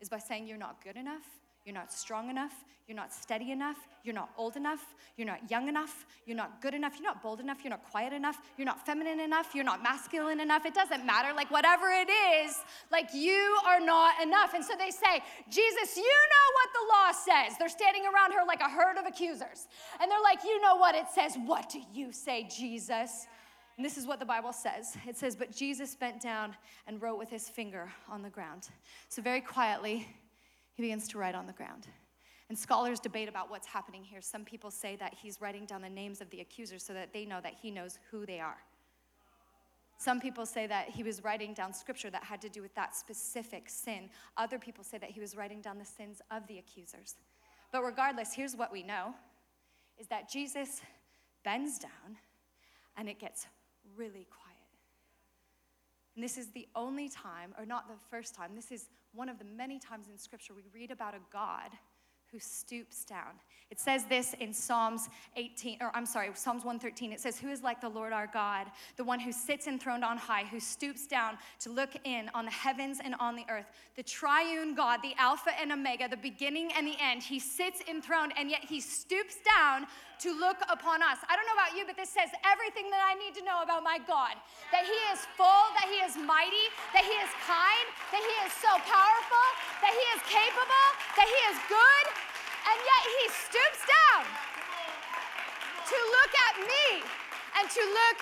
is 0.00 0.08
by 0.08 0.18
saying 0.18 0.46
you're 0.46 0.56
not 0.56 0.82
good 0.82 0.96
enough, 0.96 1.24
you're 1.64 1.74
not 1.74 1.92
strong 1.92 2.30
enough. 2.30 2.54
You're 2.86 2.96
not 2.96 3.12
steady 3.12 3.52
enough. 3.52 3.76
You're 4.02 4.14
not 4.14 4.30
old 4.38 4.56
enough. 4.56 4.94
You're 5.18 5.26
not 5.26 5.50
young 5.50 5.68
enough. 5.68 6.06
You're 6.24 6.38
not 6.38 6.62
good 6.62 6.72
enough. 6.72 6.94
You're 6.94 7.04
not 7.04 7.22
bold 7.22 7.40
enough. 7.40 7.58
You're 7.62 7.72
not 7.72 7.84
quiet 7.90 8.14
enough. 8.14 8.40
You're 8.56 8.64
not 8.64 8.86
feminine 8.86 9.20
enough. 9.20 9.54
You're 9.54 9.64
not 9.64 9.82
masculine 9.82 10.40
enough. 10.40 10.64
It 10.64 10.72
doesn't 10.72 11.04
matter. 11.04 11.34
Like, 11.34 11.50
whatever 11.50 11.90
it 11.90 12.08
is, 12.08 12.56
like, 12.90 13.12
you 13.12 13.58
are 13.66 13.80
not 13.80 14.22
enough. 14.22 14.54
And 14.54 14.64
so 14.64 14.72
they 14.78 14.90
say, 14.90 15.22
Jesus, 15.50 15.98
you 15.98 16.02
know 16.02 16.48
what 16.54 16.68
the 16.72 16.84
law 16.88 17.12
says. 17.12 17.58
They're 17.58 17.68
standing 17.68 18.04
around 18.04 18.32
her 18.32 18.46
like 18.46 18.62
a 18.62 18.70
herd 18.70 18.96
of 18.96 19.04
accusers. 19.04 19.68
And 20.00 20.10
they're 20.10 20.22
like, 20.22 20.42
You 20.42 20.58
know 20.62 20.76
what 20.76 20.94
it 20.94 21.08
says. 21.14 21.36
What 21.44 21.68
do 21.68 21.82
you 21.92 22.12
say, 22.12 22.48
Jesus? 22.50 23.26
And 23.78 23.84
this 23.84 23.96
is 23.96 24.08
what 24.08 24.18
the 24.18 24.26
Bible 24.26 24.52
says 24.52 24.96
it 25.06 25.16
says, 25.16 25.36
But 25.36 25.52
Jesus 25.56 25.94
bent 25.94 26.20
down 26.20 26.54
and 26.86 27.00
wrote 27.00 27.16
with 27.16 27.30
his 27.30 27.48
finger 27.48 27.90
on 28.10 28.22
the 28.22 28.28
ground. 28.28 28.68
So, 29.08 29.22
very 29.22 29.40
quietly, 29.40 30.08
he 30.74 30.82
begins 30.82 31.08
to 31.08 31.18
write 31.18 31.36
on 31.36 31.46
the 31.46 31.52
ground. 31.52 31.86
And 32.48 32.58
scholars 32.58 32.98
debate 32.98 33.28
about 33.28 33.50
what's 33.50 33.66
happening 33.66 34.02
here. 34.02 34.20
Some 34.20 34.44
people 34.44 34.70
say 34.70 34.96
that 34.96 35.14
he's 35.14 35.40
writing 35.40 35.64
down 35.64 35.82
the 35.82 35.88
names 35.88 36.20
of 36.20 36.28
the 36.30 36.40
accusers 36.40 36.82
so 36.82 36.92
that 36.92 37.12
they 37.12 37.24
know 37.24 37.40
that 37.40 37.54
he 37.60 37.70
knows 37.70 37.98
who 38.10 38.26
they 38.26 38.40
are. 38.40 38.56
Some 39.98 40.20
people 40.20 40.46
say 40.46 40.66
that 40.66 40.88
he 40.88 41.02
was 41.02 41.22
writing 41.22 41.54
down 41.54 41.72
scripture 41.72 42.10
that 42.10 42.24
had 42.24 42.40
to 42.42 42.48
do 42.48 42.62
with 42.62 42.74
that 42.74 42.96
specific 42.96 43.68
sin. 43.68 44.08
Other 44.36 44.58
people 44.58 44.82
say 44.82 44.98
that 44.98 45.10
he 45.10 45.20
was 45.20 45.36
writing 45.36 45.60
down 45.60 45.78
the 45.78 45.84
sins 45.84 46.20
of 46.30 46.46
the 46.46 46.58
accusers. 46.58 47.16
But 47.70 47.82
regardless, 47.82 48.32
here's 48.32 48.56
what 48.56 48.72
we 48.72 48.82
know 48.82 49.14
is 49.98 50.06
that 50.08 50.30
Jesus 50.30 50.80
bends 51.44 51.78
down 51.78 52.16
and 52.96 53.08
it 53.08 53.18
gets 53.18 53.46
really 53.98 54.26
quiet. 54.30 54.56
And 56.14 56.24
this 56.24 56.38
is 56.38 56.48
the 56.48 56.66
only 56.74 57.08
time, 57.08 57.54
or 57.58 57.66
not 57.66 57.88
the 57.88 57.94
first 58.10 58.34
time, 58.34 58.52
this 58.56 58.72
is 58.72 58.86
one 59.12 59.28
of 59.28 59.38
the 59.38 59.44
many 59.44 59.78
times 59.78 60.06
in 60.10 60.18
Scripture 60.18 60.54
we 60.54 60.62
read 60.72 60.90
about 60.90 61.14
a 61.14 61.20
God 61.32 61.70
who 62.32 62.38
stoops 62.38 63.04
down. 63.04 63.38
It 63.70 63.80
says 63.80 64.04
this 64.04 64.34
in 64.40 64.52
Psalms 64.52 65.08
18, 65.36 65.78
or 65.80 65.90
I'm 65.94 66.04
sorry, 66.04 66.28
Psalms 66.34 66.64
113. 66.64 67.12
It 67.12 67.20
says, 67.20 67.38
Who 67.38 67.48
is 67.48 67.62
like 67.62 67.80
the 67.80 67.88
Lord 67.88 68.12
our 68.12 68.26
God, 68.26 68.66
the 68.96 69.04
one 69.04 69.18
who 69.18 69.32
sits 69.32 69.66
enthroned 69.66 70.04
on 70.04 70.18
high, 70.18 70.44
who 70.44 70.60
stoops 70.60 71.06
down 71.06 71.38
to 71.60 71.70
look 71.70 71.90
in 72.04 72.30
on 72.34 72.44
the 72.44 72.50
heavens 72.50 72.98
and 73.02 73.14
on 73.18 73.34
the 73.34 73.44
earth, 73.48 73.66
the 73.96 74.02
triune 74.02 74.74
God, 74.74 75.00
the 75.02 75.14
Alpha 75.18 75.50
and 75.58 75.72
Omega, 75.72 76.06
the 76.08 76.18
beginning 76.18 76.70
and 76.76 76.86
the 76.86 76.96
end. 77.00 77.22
He 77.22 77.38
sits 77.38 77.80
enthroned, 77.88 78.32
and 78.36 78.50
yet 78.50 78.64
he 78.64 78.80
stoops 78.80 79.36
down 79.56 79.86
to 80.20 80.34
look 80.34 80.58
upon 80.66 81.02
us. 81.02 81.18
I 81.30 81.38
don't 81.38 81.46
know 81.46 81.54
about 81.54 81.78
you, 81.78 81.86
but 81.86 81.94
this 81.94 82.10
says 82.10 82.30
everything 82.42 82.90
that 82.90 83.02
I 83.02 83.14
need 83.14 83.38
to 83.38 83.44
know 83.46 83.62
about 83.62 83.86
my 83.86 84.02
God 84.02 84.34
that 84.74 84.84
he 84.84 84.98
is 85.14 85.22
full, 85.38 85.64
that 85.78 85.88
he 85.88 86.02
is 86.02 86.18
mighty, 86.18 86.66
that 86.92 87.06
he 87.06 87.16
is 87.22 87.30
kind, 87.46 87.86
that 88.10 88.20
he 88.20 88.34
is 88.44 88.52
so 88.58 88.72
powerful, 88.84 89.46
that 89.80 89.94
he 89.94 90.04
is 90.18 90.20
capable, 90.26 90.86
that 91.14 91.28
he 91.30 91.40
is 91.48 91.56
good 91.70 92.06
and 92.68 92.76
yet 92.76 93.02
he 93.06 93.24
stoops 93.32 93.82
down 93.86 94.24
to 95.88 95.96
look 95.96 96.32
at 96.36 96.54
me 96.68 96.86
and 97.56 97.64
to 97.70 97.80
look 97.80 98.18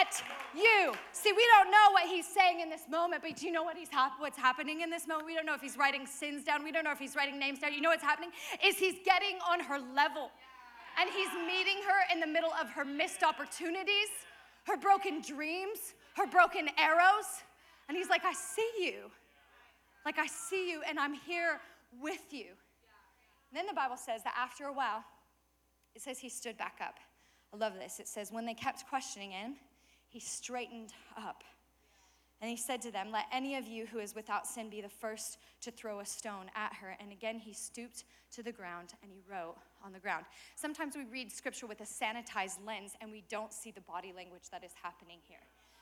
at 0.00 0.22
you. 0.54 0.94
See, 1.12 1.32
we 1.32 1.44
don't 1.58 1.70
know 1.70 1.92
what 1.92 2.08
he's 2.08 2.26
saying 2.26 2.60
in 2.60 2.70
this 2.70 2.88
moment, 2.88 3.22
but 3.22 3.36
do 3.36 3.46
you 3.46 3.52
know 3.52 3.62
what 3.62 3.76
he's 3.76 3.90
hap- 3.90 4.20
what's 4.20 4.38
happening 4.38 4.80
in 4.80 4.90
this 4.90 5.06
moment? 5.06 5.26
We 5.26 5.34
don't 5.34 5.46
know 5.46 5.54
if 5.54 5.60
he's 5.60 5.76
writing 5.76 6.06
sins 6.06 6.44
down. 6.44 6.64
We 6.64 6.72
don't 6.72 6.84
know 6.84 6.92
if 6.92 6.98
he's 6.98 7.16
writing 7.16 7.38
names 7.38 7.58
down. 7.58 7.74
You 7.74 7.80
know 7.80 7.90
what's 7.90 8.02
happening? 8.02 8.30
Is 8.64 8.78
he's 8.78 8.96
getting 9.04 9.36
on 9.48 9.60
her 9.60 9.78
level. 9.94 10.30
And 11.00 11.10
he's 11.10 11.32
meeting 11.46 11.82
her 11.86 12.14
in 12.14 12.20
the 12.20 12.26
middle 12.26 12.52
of 12.60 12.70
her 12.70 12.84
missed 12.84 13.22
opportunities, 13.22 14.08
her 14.66 14.76
broken 14.76 15.20
dreams, 15.20 15.94
her 16.16 16.26
broken 16.26 16.68
arrows. 16.78 17.42
And 17.88 17.96
he's 17.96 18.08
like, 18.08 18.24
I 18.24 18.32
see 18.32 18.70
you. 18.78 19.10
Like, 20.04 20.18
I 20.18 20.26
see 20.26 20.70
you, 20.70 20.82
and 20.86 20.98
I'm 20.98 21.14
here 21.14 21.60
with 22.00 22.32
you. 22.32 22.46
And 23.50 23.56
then 23.56 23.66
the 23.66 23.74
Bible 23.74 23.96
says 23.96 24.22
that 24.24 24.34
after 24.38 24.64
a 24.64 24.72
while, 24.72 25.04
it 25.94 26.02
says 26.02 26.18
he 26.18 26.28
stood 26.28 26.58
back 26.58 26.78
up. 26.80 26.96
I 27.52 27.56
love 27.56 27.74
this. 27.74 28.00
It 28.00 28.08
says, 28.08 28.30
when 28.30 28.46
they 28.46 28.54
kept 28.54 28.86
questioning 28.88 29.30
him, 29.30 29.54
he 30.08 30.20
straightened 30.20 30.92
up. 31.16 31.42
And 32.40 32.50
he 32.50 32.56
said 32.56 32.82
to 32.82 32.90
them, 32.90 33.10
Let 33.10 33.24
any 33.32 33.56
of 33.56 33.66
you 33.66 33.86
who 33.86 34.00
is 34.00 34.14
without 34.14 34.46
sin 34.46 34.68
be 34.68 34.80
the 34.80 34.88
first 34.88 35.38
to 35.62 35.70
throw 35.70 36.00
a 36.00 36.04
stone 36.04 36.50
at 36.54 36.74
her. 36.74 36.96
And 37.00 37.10
again, 37.10 37.38
he 37.38 37.54
stooped 37.54 38.04
to 38.32 38.42
the 38.42 38.52
ground 38.52 38.92
and 39.02 39.10
he 39.10 39.22
wrote 39.30 39.56
on 39.84 39.92
the 39.92 39.98
ground. 39.98 40.24
Sometimes 40.56 40.96
we 40.96 41.04
read 41.04 41.30
scripture 41.30 41.66
with 41.66 41.80
a 41.80 41.84
sanitized 41.84 42.58
lens 42.66 42.92
and 43.00 43.10
we 43.10 43.24
don't 43.28 43.52
see 43.52 43.70
the 43.70 43.82
body 43.82 44.12
language 44.16 44.42
that 44.50 44.64
is 44.64 44.72
happening 44.82 45.18
here. 45.28 45.38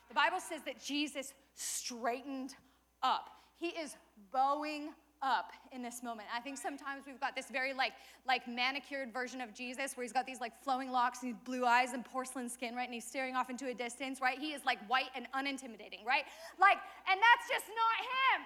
The 0.09 0.15
Bible 0.15 0.39
says 0.39 0.61
that 0.65 0.83
Jesus 0.83 1.33
straightened 1.55 2.55
up, 3.01 3.29
he 3.57 3.67
is 3.69 3.95
bowing 4.31 4.89
up 5.23 5.53
in 5.71 5.81
this 5.81 6.03
moment. 6.03 6.27
I 6.35 6.41
think 6.41 6.57
sometimes 6.57 7.03
we've 7.07 7.19
got 7.19 7.33
this 7.33 7.47
very 7.47 7.73
like 7.73 7.93
like 8.27 8.45
manicured 8.45 9.13
version 9.13 9.39
of 9.39 9.53
Jesus 9.53 9.95
where 9.95 10.03
he's 10.03 10.11
got 10.11 10.27
these 10.27 10.41
like 10.41 10.51
flowing 10.61 10.91
locks 10.91 11.23
and 11.23 11.41
blue 11.45 11.65
eyes 11.65 11.93
and 11.93 12.03
porcelain 12.03 12.49
skin, 12.49 12.75
right? 12.75 12.83
And 12.83 12.93
he's 12.93 13.07
staring 13.07 13.35
off 13.35 13.49
into 13.49 13.67
a 13.67 13.73
distance, 13.73 14.19
right? 14.19 14.37
He 14.37 14.51
is 14.51 14.65
like 14.65 14.79
white 14.87 15.09
and 15.15 15.25
unintimidating, 15.33 16.03
right? 16.05 16.25
Like, 16.59 16.77
and 17.09 17.17
that's 17.17 17.47
just 17.47 17.67
not 17.71 17.97
him. 18.03 18.45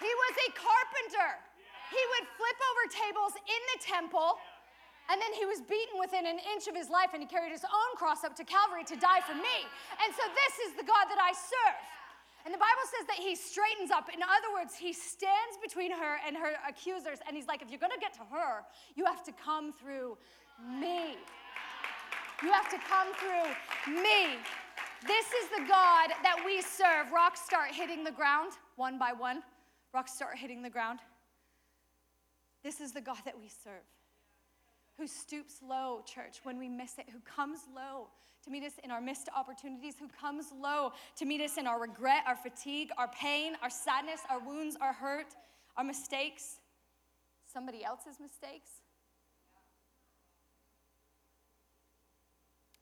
He 0.00 0.12
was 0.12 0.34
a 0.44 0.50
carpenter. 0.52 1.30
He 1.90 2.02
would 2.16 2.26
flip 2.34 2.58
over 2.58 2.82
tables 2.90 3.32
in 3.36 3.62
the 3.74 3.78
temple. 3.84 4.38
And 5.06 5.22
then 5.22 5.30
he 5.38 5.46
was 5.46 5.62
beaten 5.62 6.02
within 6.02 6.26
an 6.26 6.42
inch 6.50 6.66
of 6.66 6.74
his 6.74 6.90
life, 6.90 7.14
and 7.14 7.22
he 7.22 7.30
carried 7.30 7.54
his 7.54 7.62
own 7.62 7.90
cross 7.94 8.26
up 8.26 8.34
to 8.42 8.44
Calvary 8.44 8.82
to 8.90 8.98
die 8.98 9.22
for 9.22 9.38
me. 9.38 9.58
And 10.02 10.10
so, 10.10 10.26
this 10.34 10.54
is 10.66 10.74
the 10.74 10.82
God 10.82 11.06
that 11.06 11.22
I 11.22 11.30
serve. 11.30 11.78
And 12.42 12.54
the 12.54 12.58
Bible 12.58 12.86
says 12.90 13.06
that 13.06 13.18
he 13.18 13.34
straightens 13.34 13.90
up. 13.90 14.10
In 14.10 14.22
other 14.22 14.50
words, 14.54 14.74
he 14.74 14.92
stands 14.92 15.58
between 15.62 15.90
her 15.90 16.18
and 16.26 16.36
her 16.36 16.54
accusers, 16.66 17.18
and 17.26 17.34
he's 17.34 17.46
like, 17.46 17.62
if 17.62 17.70
you're 17.70 17.82
gonna 17.82 17.98
get 17.98 18.14
to 18.14 18.26
her, 18.30 18.62
you 18.94 19.04
have 19.04 19.22
to 19.24 19.32
come 19.32 19.72
through 19.72 20.18
me. 20.62 21.18
You 22.42 22.52
have 22.52 22.70
to 22.70 22.78
come 22.78 23.14
through 23.18 23.50
me. 23.94 24.38
This 25.06 25.26
is 25.26 25.48
the 25.58 25.64
God 25.66 26.10
that 26.22 26.42
we 26.44 26.62
serve. 26.62 27.10
Rocks 27.12 27.40
start 27.42 27.70
hitting 27.70 28.04
the 28.04 28.12
ground 28.12 28.52
one 28.76 28.98
by 28.98 29.12
one. 29.12 29.42
Rocks 29.92 30.14
start 30.14 30.36
hitting 30.36 30.62
the 30.62 30.70
ground. 30.70 31.00
This 32.66 32.80
is 32.80 32.90
the 32.90 33.00
God 33.00 33.18
that 33.24 33.38
we 33.38 33.46
serve, 33.46 33.86
who 34.98 35.06
stoops 35.06 35.60
low, 35.62 36.00
church, 36.04 36.40
when 36.42 36.58
we 36.58 36.68
miss 36.68 36.98
it, 36.98 37.04
who 37.12 37.20
comes 37.20 37.60
low 37.72 38.08
to 38.42 38.50
meet 38.50 38.64
us 38.64 38.72
in 38.82 38.90
our 38.90 39.00
missed 39.00 39.28
opportunities, 39.36 39.94
who 40.00 40.08
comes 40.08 40.46
low 40.60 40.90
to 41.16 41.24
meet 41.24 41.40
us 41.40 41.58
in 41.58 41.68
our 41.68 41.80
regret, 41.80 42.24
our 42.26 42.34
fatigue, 42.34 42.90
our 42.98 43.06
pain, 43.06 43.52
our 43.62 43.70
sadness, 43.70 44.18
our 44.28 44.40
wounds, 44.40 44.76
our 44.80 44.92
hurt, 44.92 45.36
our 45.76 45.84
mistakes, 45.84 46.58
somebody 47.46 47.84
else's 47.84 48.18
mistakes. 48.20 48.70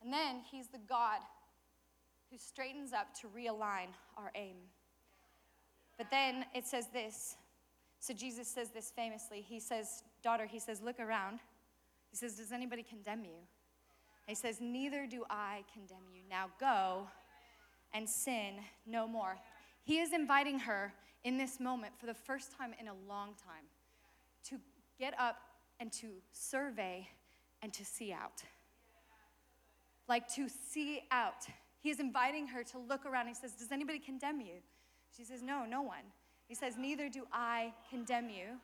And 0.03 0.11
then 0.11 0.37
he's 0.51 0.69
the 0.69 0.81
God 0.89 1.21
who 2.31 2.39
straightens 2.39 2.95
up 2.95 3.09
to 3.21 3.27
realign 3.27 3.89
our 4.17 4.33
aim. 4.35 4.57
But 5.99 6.11
then 6.11 6.47
it 6.55 6.67
says 6.67 6.87
this. 6.91 7.37
So 8.05 8.13
Jesus 8.13 8.47
says 8.47 8.69
this 8.69 8.93
famously. 8.95 9.41
He 9.41 9.59
says, 9.59 10.03
Daughter, 10.23 10.45
he 10.45 10.59
says, 10.59 10.83
look 10.83 11.01
around. 11.01 11.41
He 12.11 12.19
says, 12.19 12.35
Does 12.35 12.53
anybody 12.53 12.83
condemn 12.83 13.25
you? 13.25 13.39
He 14.27 14.35
says, 14.35 14.59
Neither 14.61 15.07
do 15.07 15.25
I 15.31 15.65
condemn 15.73 16.05
you. 16.13 16.21
Now 16.29 16.51
go 16.61 17.09
and 17.95 18.07
sin 18.07 18.57
no 18.87 19.09
more. 19.09 19.39
He 19.85 20.01
is 20.01 20.13
inviting 20.13 20.59
her 20.59 20.93
in 21.25 21.39
this 21.39 21.59
moment 21.59 21.95
for 21.99 22.05
the 22.05 22.13
first 22.13 22.53
time 22.59 22.75
in 22.79 22.89
a 22.89 22.95
long 23.09 23.29
time 23.29 23.65
to 24.51 24.61
get 24.99 25.19
up 25.19 25.39
and 25.81 25.91
to 25.93 26.09
survey 26.31 27.09
and 27.63 27.73
to 27.73 27.87
see 27.87 28.13
out. 28.13 28.43
Like 30.11 30.29
to 30.35 30.51
see 30.51 31.05
out. 31.11 31.47
He 31.81 31.89
is 31.89 32.01
inviting 32.01 32.49
her 32.49 32.65
to 32.65 32.79
look 32.79 33.07
around. 33.07 33.29
He 33.29 33.35
says, 33.35 33.53
Does 33.53 33.73
anybody 33.73 33.99
condemn 33.99 34.43
you? 34.43 34.57
She 35.17 35.25
says, 35.25 35.41
No, 35.41 35.65
no 35.65 35.81
one. 35.81 36.05
He 36.49 36.55
says, 36.55 36.75
Neither 36.79 37.09
do 37.09 37.25
I 37.33 37.73
condemn 37.91 38.29
you. 38.29 38.59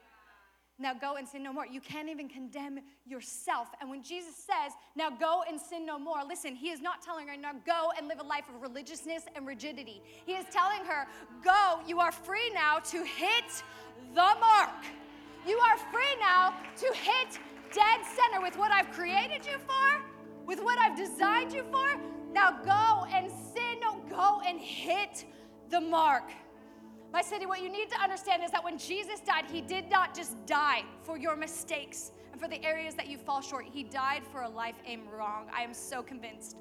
Now 0.78 0.94
go 0.94 1.16
and 1.16 1.28
sin 1.28 1.42
no 1.42 1.52
more. 1.52 1.66
You 1.66 1.80
can't 1.80 2.08
even 2.08 2.26
condemn 2.26 2.80
yourself. 3.06 3.68
And 3.82 3.90
when 3.90 4.02
Jesus 4.02 4.34
says, 4.36 4.72
Now 4.96 5.10
go 5.10 5.42
and 5.48 5.60
sin 5.60 5.84
no 5.84 5.98
more, 5.98 6.18
listen, 6.26 6.54
he 6.54 6.70
is 6.70 6.80
not 6.80 7.02
telling 7.02 7.28
her, 7.28 7.36
Now 7.36 7.52
go 7.66 7.90
and 7.98 8.08
live 8.08 8.18
a 8.18 8.26
life 8.26 8.44
of 8.54 8.62
religiousness 8.62 9.24
and 9.36 9.46
rigidity. 9.46 10.02
He 10.24 10.32
is 10.32 10.46
telling 10.50 10.84
her, 10.86 11.06
Go, 11.44 11.80
you 11.86 12.00
are 12.00 12.12
free 12.12 12.50
now 12.54 12.78
to 12.78 13.04
hit 13.04 13.62
the 14.14 14.34
mark. 14.40 14.84
You 15.46 15.58
are 15.58 15.76
free 15.92 16.16
now 16.18 16.54
to 16.76 16.86
hit 16.94 17.38
dead 17.72 18.00
center 18.16 18.40
with 18.42 18.56
what 18.56 18.72
I've 18.72 18.90
created 18.90 19.46
you 19.46 19.58
for, 19.58 20.02
with 20.46 20.62
what 20.62 20.78
I've 20.78 20.96
designed 20.96 21.52
you 21.52 21.64
for. 21.70 22.00
Now 22.32 22.58
go 22.64 23.06
and 23.12 23.30
sin, 23.30 23.80
no, 23.80 24.00
go 24.08 24.40
and 24.46 24.58
hit 24.60 25.24
the 25.68 25.80
mark. 25.80 26.30
My 27.12 27.22
city, 27.22 27.44
what 27.44 27.60
you 27.60 27.68
need 27.68 27.90
to 27.90 28.00
understand 28.00 28.44
is 28.44 28.52
that 28.52 28.62
when 28.62 28.78
Jesus 28.78 29.20
died, 29.20 29.44
he 29.50 29.60
did 29.60 29.90
not 29.90 30.14
just 30.14 30.34
die 30.46 30.84
for 31.02 31.18
your 31.18 31.34
mistakes 31.34 32.12
and 32.30 32.40
for 32.40 32.46
the 32.46 32.64
areas 32.64 32.94
that 32.94 33.08
you 33.08 33.18
fall 33.18 33.40
short. 33.40 33.66
He 33.70 33.82
died 33.82 34.22
for 34.30 34.42
a 34.42 34.48
life 34.48 34.76
aimed 34.86 35.08
wrong. 35.12 35.48
I 35.52 35.62
am 35.62 35.74
so 35.74 36.02
convinced. 36.02 36.56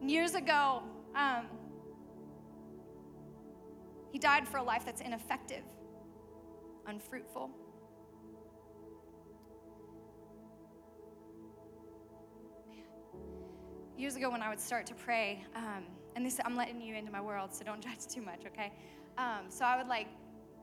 Years 0.00 0.34
ago, 0.34 0.82
um, 1.16 1.46
he 4.12 4.18
died 4.20 4.46
for 4.46 4.58
a 4.58 4.62
life 4.62 4.84
that's 4.84 5.00
ineffective, 5.00 5.64
unfruitful. 6.86 7.50
Years 13.96 14.14
ago, 14.14 14.30
when 14.30 14.42
I 14.42 14.48
would 14.48 14.60
start 14.60 14.86
to 14.86 14.94
pray, 14.94 15.44
um, 15.56 15.84
and 16.16 16.24
this 16.24 16.40
I'm 16.44 16.56
letting 16.56 16.80
you 16.80 16.94
into 16.94 17.12
my 17.12 17.20
world, 17.20 17.52
so 17.52 17.64
don't 17.64 17.82
judge 17.88 18.06
too 18.08 18.22
much, 18.22 18.40
okay? 18.46 18.72
Um, 19.18 19.46
so 19.48 19.64
I 19.64 19.76
would 19.76 19.88
like, 19.88 20.08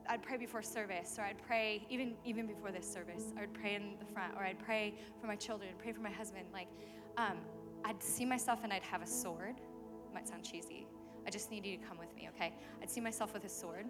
I'd 0.08 0.22
pray 0.22 0.36
before 0.36 0.62
service, 0.62 1.16
or 1.18 1.24
I'd 1.24 1.40
pray 1.46 1.86
even 1.88 2.14
even 2.24 2.46
before 2.46 2.72
this 2.72 2.90
service. 2.90 3.32
I 3.36 3.42
would 3.42 3.54
pray 3.54 3.74
in 3.74 3.94
the 3.98 4.06
front, 4.12 4.34
or 4.36 4.42
I'd 4.44 4.58
pray 4.58 4.94
for 5.20 5.26
my 5.26 5.36
children, 5.36 5.70
pray 5.78 5.92
for 5.92 6.00
my 6.00 6.10
husband. 6.10 6.46
Like, 6.52 6.68
um, 7.16 7.38
I'd 7.84 8.02
see 8.02 8.24
myself 8.24 8.60
and 8.64 8.72
I'd 8.72 8.82
have 8.82 9.02
a 9.02 9.06
sword. 9.06 9.56
It 9.58 10.14
might 10.14 10.28
sound 10.28 10.44
cheesy. 10.44 10.86
I 11.26 11.30
just 11.30 11.50
need 11.50 11.64
you 11.64 11.76
to 11.76 11.84
come 11.84 11.98
with 11.98 12.14
me, 12.16 12.28
okay? 12.34 12.52
I'd 12.82 12.90
see 12.90 13.00
myself 13.00 13.32
with 13.32 13.44
a 13.44 13.48
sword. 13.48 13.86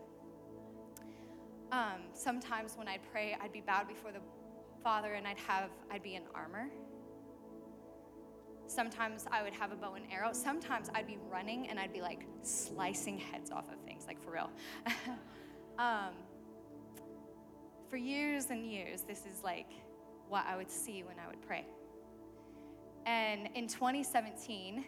Um, 1.70 2.03
sometimes 2.12 2.77
when 2.77 2.88
I'd 2.88 3.01
pray, 3.11 3.35
I'd 3.40 3.53
be 3.53 3.62
bowed 3.62 3.88
before 3.88 4.12
the 4.12 4.20
Father, 4.83 5.14
and 5.14 5.27
I'd 5.27 5.38
have 5.38 5.70
I'd 5.90 6.03
be 6.03 6.16
in 6.16 6.22
armor. 6.35 6.68
Sometimes 8.66 9.27
I 9.31 9.42
would 9.42 9.53
have 9.53 9.72
a 9.72 9.77
bow 9.77 9.94
and 9.94 10.05
arrow. 10.11 10.33
Sometimes 10.33 10.88
I'd 10.94 11.07
be 11.07 11.18
running 11.31 11.68
and 11.68 11.79
I'd 11.79 11.92
be 11.92 12.01
like 12.01 12.27
slicing 12.42 13.18
heads 13.18 13.51
off 13.51 13.70
of 13.70 13.79
things, 13.85 14.05
like 14.07 14.22
for 14.22 14.31
real. 14.33 14.51
um, 15.79 16.14
for 17.88 17.96
years 17.96 18.51
and 18.51 18.64
years, 18.64 19.03
this 19.03 19.27
is 19.27 19.42
like 19.44 19.70
what 20.29 20.46
I 20.46 20.57
would 20.57 20.70
see 20.70 21.03
when 21.03 21.16
I 21.18 21.29
would 21.29 21.42
pray. 21.42 21.66
And 23.05 23.48
in 23.55 23.66
2017, 23.66 24.85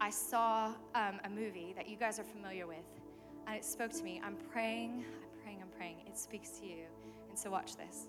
I 0.00 0.10
saw 0.10 0.74
um, 0.94 1.20
a 1.24 1.28
movie 1.28 1.74
that 1.76 1.88
you 1.88 1.96
guys 1.96 2.18
are 2.18 2.24
familiar 2.24 2.66
with, 2.66 2.84
and 3.46 3.56
it 3.56 3.64
spoke 3.64 3.92
to 3.92 4.02
me. 4.02 4.20
I'm 4.24 4.36
praying, 4.50 5.04
I'm 5.04 5.42
praying, 5.42 5.58
I'm 5.62 5.68
praying. 5.76 5.96
It 6.06 6.16
speaks 6.16 6.50
to 6.60 6.66
you. 6.66 6.84
And 7.28 7.38
so, 7.38 7.50
watch 7.50 7.76
this. 7.76 8.08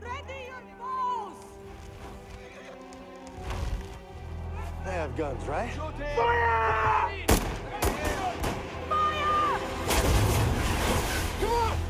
Ready 0.00 0.48
They 4.88 4.94
have 4.94 5.14
guns, 5.18 5.46
right? 5.46 5.70
Fire! 5.70 5.92
Fire! 8.88 9.60
Come 11.40 11.52
on! 11.52 11.87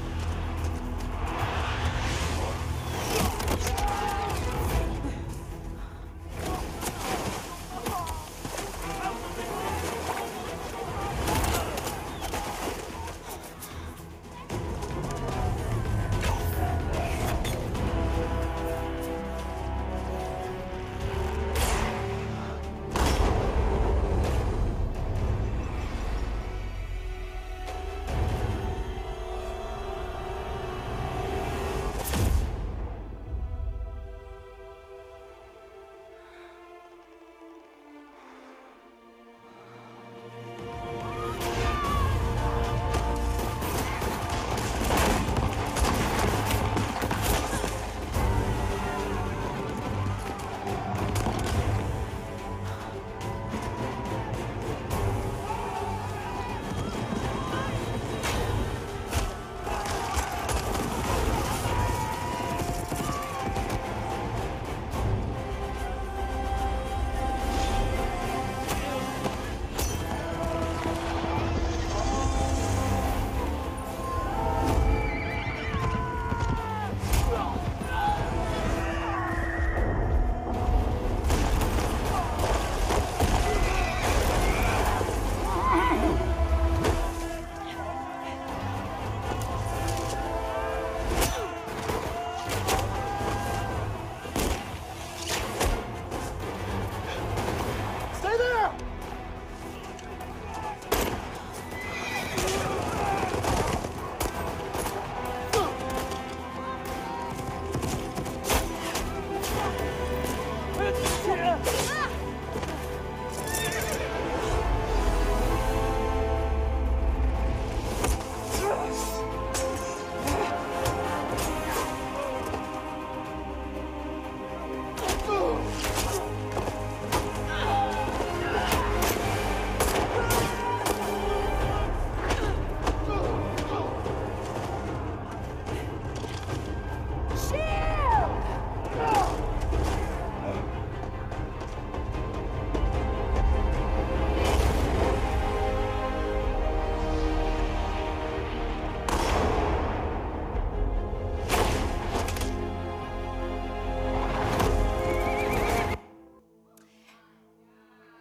good. 110.93 111.18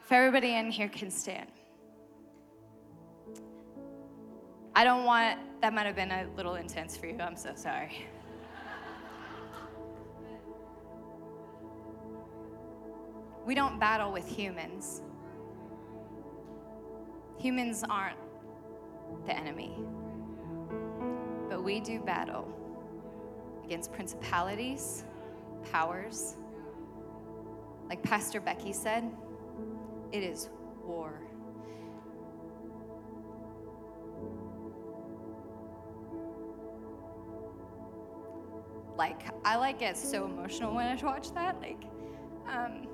If 0.07 0.13
everybody 0.13 0.55
in 0.55 0.71
here 0.71 0.87
can 0.87 1.11
stand. 1.11 1.51
I 4.73 4.85
don't 4.85 5.03
want, 5.03 5.37
that 5.59 5.73
might 5.73 5.85
have 5.85 5.97
been 5.97 6.11
a 6.11 6.25
little 6.37 6.55
intense 6.55 6.95
for 6.95 7.07
you. 7.07 7.17
I'm 7.19 7.35
so 7.35 7.51
sorry. 7.55 8.07
We 13.45 13.53
don't 13.53 13.81
battle 13.81 14.13
with 14.13 14.25
humans. 14.25 15.01
Humans 17.37 17.83
aren't 17.89 18.17
the 19.25 19.35
enemy. 19.35 19.75
But 21.49 21.65
we 21.65 21.81
do 21.81 21.99
battle 21.99 22.47
against 23.65 23.91
principalities, 23.91 25.03
powers. 25.69 26.37
Like 27.89 28.01
Pastor 28.03 28.39
Becky 28.39 28.71
said, 28.71 29.11
it 30.11 30.23
is 30.23 30.49
war. 30.85 31.21
Like, 38.97 39.23
I 39.45 39.57
like 39.57 39.79
get 39.79 39.95
so 39.95 40.25
emotional 40.25 40.73
when 40.73 40.87
I 40.87 40.95
watch 41.03 41.31
that. 41.33 41.59
Like, 41.61 41.83
um, 42.49 42.87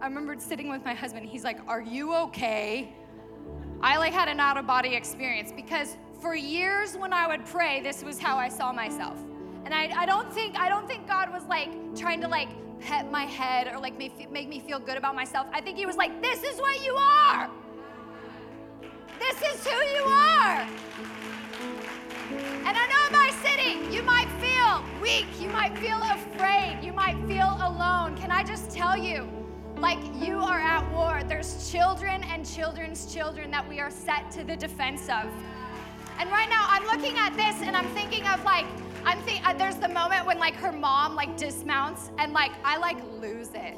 I 0.00 0.06
remember 0.06 0.34
sitting 0.38 0.68
with 0.68 0.84
my 0.84 0.94
husband. 0.94 1.26
He's 1.26 1.44
like, 1.44 1.58
"Are 1.68 1.80
you 1.80 2.14
okay?" 2.14 2.92
I 3.80 3.98
like 3.98 4.12
had 4.12 4.28
an 4.28 4.40
out 4.40 4.56
of 4.56 4.66
body 4.66 4.94
experience 4.94 5.52
because 5.52 5.96
for 6.20 6.34
years 6.34 6.96
when 6.96 7.12
I 7.12 7.28
would 7.28 7.44
pray, 7.46 7.80
this 7.80 8.02
was 8.02 8.18
how 8.18 8.36
I 8.36 8.48
saw 8.48 8.72
myself. 8.72 9.18
And 9.64 9.74
I, 9.74 9.92
I 9.96 10.06
don't 10.06 10.32
think 10.32 10.58
I 10.58 10.68
don't 10.68 10.86
think 10.86 11.06
God 11.06 11.32
was 11.32 11.44
like 11.44 11.70
trying 11.96 12.20
to 12.22 12.28
like 12.28 12.48
pet 12.80 13.10
my 13.10 13.24
head 13.24 13.68
or 13.68 13.78
like 13.80 13.98
make, 13.98 14.30
me 14.30 14.60
feel 14.60 14.78
good 14.78 14.96
about 14.96 15.14
myself. 15.14 15.46
I 15.52 15.60
think 15.60 15.76
He 15.78 15.86
was 15.86 15.96
like, 15.96 16.22
"This 16.22 16.42
is 16.42 16.58
what 16.58 16.84
you 16.84 16.94
are. 16.94 17.50
This 19.18 19.36
is 19.42 19.66
who 19.66 19.78
you 19.96 20.04
are." 20.04 20.66
And 22.66 22.76
I 22.76 22.86
know 22.90 23.06
in 23.06 23.12
my 23.12 23.30
city, 23.42 23.94
you 23.94 24.02
might 24.02 24.28
feel 24.40 24.84
weak, 25.00 25.26
you 25.40 25.48
might 25.48 25.76
feel 25.78 26.00
afraid, 26.02 26.80
you 26.82 26.92
might 26.92 27.16
feel 27.26 27.56
alone. 27.62 28.16
Can 28.16 28.30
I 28.30 28.42
just 28.42 28.70
tell 28.70 28.96
you? 28.96 29.28
like 29.78 29.98
you 30.14 30.40
are 30.40 30.58
at 30.58 30.90
war. 30.92 31.22
There's 31.28 31.70
children 31.70 32.24
and 32.24 32.46
children's 32.46 33.12
children 33.12 33.50
that 33.50 33.68
we 33.68 33.80
are 33.80 33.90
set 33.90 34.30
to 34.32 34.44
the 34.44 34.56
defense 34.56 35.02
of. 35.02 35.30
And 36.18 36.30
right 36.30 36.48
now, 36.48 36.64
I'm 36.68 36.84
looking 36.86 37.18
at 37.18 37.36
this 37.36 37.60
and 37.66 37.76
I'm 37.76 37.86
thinking 37.88 38.26
of 38.26 38.42
like, 38.44 38.66
I'm 39.04 39.20
thinking, 39.22 39.44
uh, 39.44 39.52
there's 39.76 39.88
the 39.88 39.94
moment 39.94 40.24
when 40.26 40.38
like 40.38 40.54
her 40.54 40.72
mom 40.72 41.14
like 41.14 41.36
dismounts 41.36 42.10
and 42.18 42.32
like 42.32 42.52
I 42.64 42.78
like 42.78 42.96
lose 43.20 43.50
it 43.54 43.76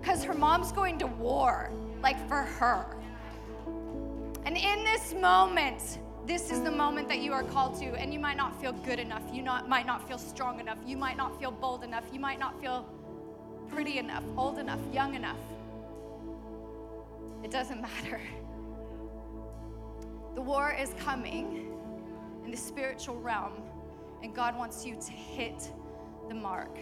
because 0.00 0.22
her 0.22 0.34
mom's 0.34 0.70
going 0.70 0.98
to 0.98 1.06
war 1.06 1.72
like 2.02 2.16
for 2.28 2.42
her. 2.42 2.96
And 4.44 4.56
in 4.56 4.84
this 4.84 5.12
moment, 5.14 5.98
this 6.24 6.52
is 6.52 6.60
the 6.62 6.70
moment 6.70 7.08
that 7.08 7.18
you 7.18 7.32
are 7.32 7.42
called 7.42 7.78
to, 7.80 7.86
and 7.96 8.12
you 8.12 8.20
might 8.20 8.36
not 8.36 8.60
feel 8.60 8.72
good 8.72 8.98
enough. 8.98 9.22
You 9.32 9.42
not, 9.42 9.68
might 9.68 9.86
not 9.86 10.06
feel 10.06 10.18
strong 10.18 10.60
enough. 10.60 10.78
You 10.86 10.96
might 10.96 11.16
not 11.16 11.38
feel 11.38 11.50
bold 11.50 11.82
enough. 11.84 12.04
You 12.12 12.20
might 12.20 12.38
not 12.38 12.60
feel 12.60 12.86
pretty 13.68 13.98
enough, 13.98 14.24
old 14.36 14.58
enough, 14.58 14.80
young 14.92 15.14
enough. 15.14 15.36
It 17.42 17.50
doesn't 17.50 17.80
matter. 17.82 18.20
The 20.34 20.40
war 20.40 20.74
is 20.78 20.94
coming 20.98 21.72
in 22.44 22.50
the 22.50 22.56
spiritual 22.56 23.20
realm, 23.20 23.52
and 24.22 24.34
God 24.34 24.56
wants 24.56 24.84
you 24.84 24.96
to 24.96 25.12
hit 25.12 25.70
the 26.28 26.34
mark. 26.34 26.76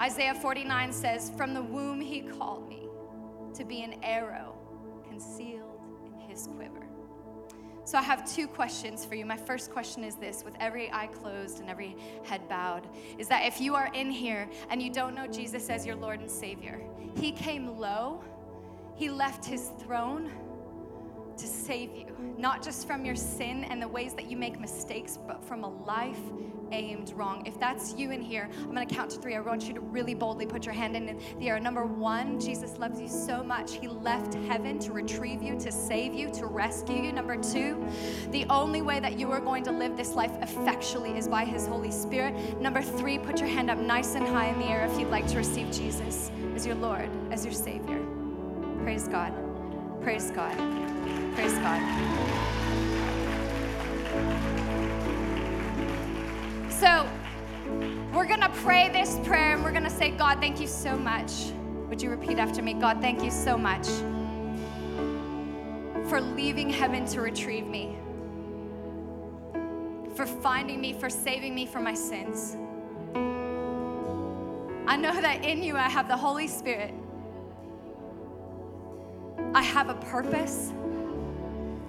Isaiah 0.00 0.34
49 0.34 0.92
says, 0.92 1.30
From 1.36 1.54
the 1.54 1.62
womb 1.62 2.00
he 2.00 2.22
called 2.22 2.68
me 2.68 2.88
to 3.54 3.64
be 3.64 3.82
an 3.82 3.94
arrow 4.02 4.54
concealed 5.08 5.80
in 6.06 6.28
his 6.28 6.48
quiver. 6.56 6.84
So 7.86 7.98
I 7.98 8.02
have 8.02 8.30
two 8.30 8.46
questions 8.48 9.04
for 9.04 9.14
you. 9.14 9.26
My 9.26 9.36
first 9.36 9.70
question 9.70 10.04
is 10.04 10.14
this 10.16 10.42
with 10.42 10.54
every 10.58 10.90
eye 10.90 11.08
closed 11.08 11.60
and 11.60 11.68
every 11.68 11.96
head 12.24 12.48
bowed 12.48 12.88
is 13.18 13.28
that 13.28 13.44
if 13.44 13.60
you 13.60 13.74
are 13.74 13.90
in 13.92 14.10
here 14.10 14.48
and 14.70 14.82
you 14.82 14.90
don't 14.90 15.14
know 15.14 15.26
Jesus 15.26 15.68
as 15.68 15.84
your 15.84 15.94
Lord 15.94 16.20
and 16.20 16.30
Savior, 16.30 16.80
He 17.20 17.30
came 17.30 17.78
low, 17.78 18.24
He 18.96 19.10
left 19.10 19.44
His 19.44 19.70
throne 19.80 20.32
to 21.38 21.46
save 21.46 21.94
you, 21.96 22.06
not 22.38 22.62
just 22.62 22.86
from 22.86 23.04
your 23.04 23.16
sin 23.16 23.64
and 23.64 23.80
the 23.80 23.88
ways 23.88 24.14
that 24.14 24.30
you 24.30 24.36
make 24.36 24.58
mistakes, 24.60 25.18
but 25.26 25.44
from 25.44 25.64
a 25.64 25.84
life 25.84 26.20
aimed 26.72 27.12
wrong. 27.12 27.46
If 27.46 27.58
that's 27.58 27.94
you 27.94 28.10
in 28.10 28.20
here, 28.20 28.48
I'm 28.62 28.66
gonna 28.68 28.86
count 28.86 29.10
to 29.12 29.20
three. 29.20 29.34
I 29.34 29.40
want 29.40 29.68
you 29.68 29.74
to 29.74 29.80
really 29.80 30.14
boldly 30.14 30.46
put 30.46 30.64
your 30.64 30.74
hand 30.74 30.96
in 30.96 31.18
the 31.38 31.48
air. 31.48 31.60
Number 31.60 31.84
one, 31.84 32.40
Jesus 32.40 32.78
loves 32.78 33.00
you 33.00 33.08
so 33.08 33.42
much. 33.42 33.76
He 33.76 33.88
left 33.88 34.34
heaven 34.46 34.78
to 34.80 34.92
retrieve 34.92 35.42
you, 35.42 35.58
to 35.60 35.70
save 35.70 36.14
you, 36.14 36.30
to 36.32 36.46
rescue 36.46 37.02
you. 37.02 37.12
Number 37.12 37.36
two, 37.36 37.86
the 38.30 38.44
only 38.50 38.82
way 38.82 39.00
that 39.00 39.18
you 39.18 39.30
are 39.30 39.40
going 39.40 39.62
to 39.64 39.72
live 39.72 39.96
this 39.96 40.14
life 40.14 40.32
effectually 40.40 41.16
is 41.16 41.28
by 41.28 41.44
His 41.44 41.66
Holy 41.66 41.90
Spirit. 41.90 42.60
Number 42.60 42.82
three, 42.82 43.18
put 43.18 43.38
your 43.38 43.48
hand 43.48 43.70
up 43.70 43.78
nice 43.78 44.14
and 44.14 44.26
high 44.26 44.48
in 44.48 44.58
the 44.58 44.66
air 44.66 44.84
if 44.84 44.98
you'd 44.98 45.10
like 45.10 45.26
to 45.28 45.36
receive 45.36 45.70
Jesus 45.70 46.30
as 46.54 46.66
your 46.66 46.76
Lord, 46.76 47.08
as 47.30 47.44
your 47.44 47.54
Savior. 47.54 48.04
Praise 48.82 49.08
God. 49.08 49.32
Praise 50.02 50.30
God. 50.30 51.23
Praise 51.34 51.52
God. 51.58 51.80
So, 56.70 57.08
we're 58.14 58.26
going 58.26 58.40
to 58.40 58.50
pray 58.62 58.88
this 58.90 59.18
prayer 59.24 59.54
and 59.54 59.64
we're 59.64 59.72
going 59.72 59.82
to 59.82 59.90
say, 59.90 60.10
God, 60.10 60.38
thank 60.38 60.60
you 60.60 60.68
so 60.68 60.96
much. 60.96 61.32
Would 61.88 62.00
you 62.00 62.10
repeat 62.10 62.38
after 62.38 62.62
me? 62.62 62.74
God, 62.74 63.00
thank 63.00 63.24
you 63.24 63.30
so 63.32 63.58
much 63.58 63.88
for 66.08 66.20
leaving 66.20 66.70
heaven 66.70 67.04
to 67.06 67.20
retrieve 67.20 67.66
me, 67.66 67.96
for 70.14 70.26
finding 70.26 70.80
me, 70.80 70.92
for 70.92 71.10
saving 71.10 71.54
me 71.54 71.66
from 71.66 71.82
my 71.82 71.94
sins. 71.94 72.56
I 74.86 74.96
know 74.96 75.20
that 75.20 75.44
in 75.44 75.64
you 75.64 75.76
I 75.76 75.88
have 75.88 76.06
the 76.06 76.16
Holy 76.16 76.46
Spirit. 76.46 76.94
I 79.52 79.62
have 79.62 79.88
a 79.88 79.94
purpose. 79.94 80.72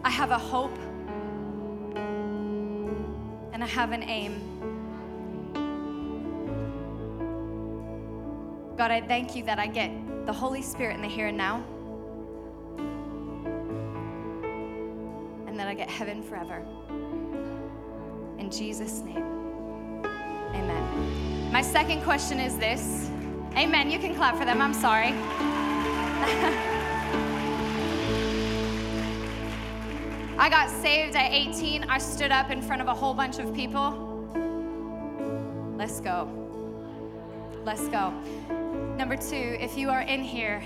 I 0.05 0.09
have 0.11 0.29
a 0.29 0.37
hope, 0.37 0.77
and 3.51 3.63
I 3.63 3.65
have 3.65 3.91
an 3.91 4.03
aim. 4.03 4.39
God, 8.77 8.91
I 8.91 9.01
thank 9.01 9.35
you 9.35 9.41
that 9.45 9.57
I 9.57 9.65
get 9.65 9.89
the 10.27 10.31
Holy 10.31 10.61
Spirit 10.61 10.95
in 10.95 11.01
the 11.01 11.07
here 11.07 11.25
and 11.25 11.37
now, 11.37 11.63
and 15.47 15.59
that 15.59 15.67
I 15.67 15.73
get 15.73 15.89
heaven 15.89 16.21
forever. 16.21 16.63
In 18.37 18.51
Jesus' 18.51 18.99
name, 18.99 19.25
amen. 20.53 21.51
My 21.51 21.63
second 21.63 22.03
question 22.03 22.39
is 22.39 22.55
this 22.57 23.09
Amen. 23.57 23.89
You 23.89 23.97
can 23.97 24.13
clap 24.13 24.37
for 24.37 24.45
them. 24.45 24.61
I'm 24.61 24.73
sorry. 24.73 25.15
I 30.37 30.49
got 30.49 30.69
saved 30.69 31.15
at 31.15 31.31
18. 31.31 31.85
I 31.85 31.97
stood 31.97 32.31
up 32.31 32.51
in 32.51 32.61
front 32.61 32.81
of 32.81 32.89
a 32.89 32.93
whole 32.93 33.13
bunch 33.13 33.39
of 33.39 33.53
people. 33.53 33.91
Let's 35.77 36.01
go. 36.01 36.29
Let's 37.63 37.87
go. 37.87 38.11
Number 38.97 39.15
two, 39.15 39.57
if 39.59 39.77
you 39.77 39.89
are 39.89 40.01
in 40.01 40.21
here 40.21 40.61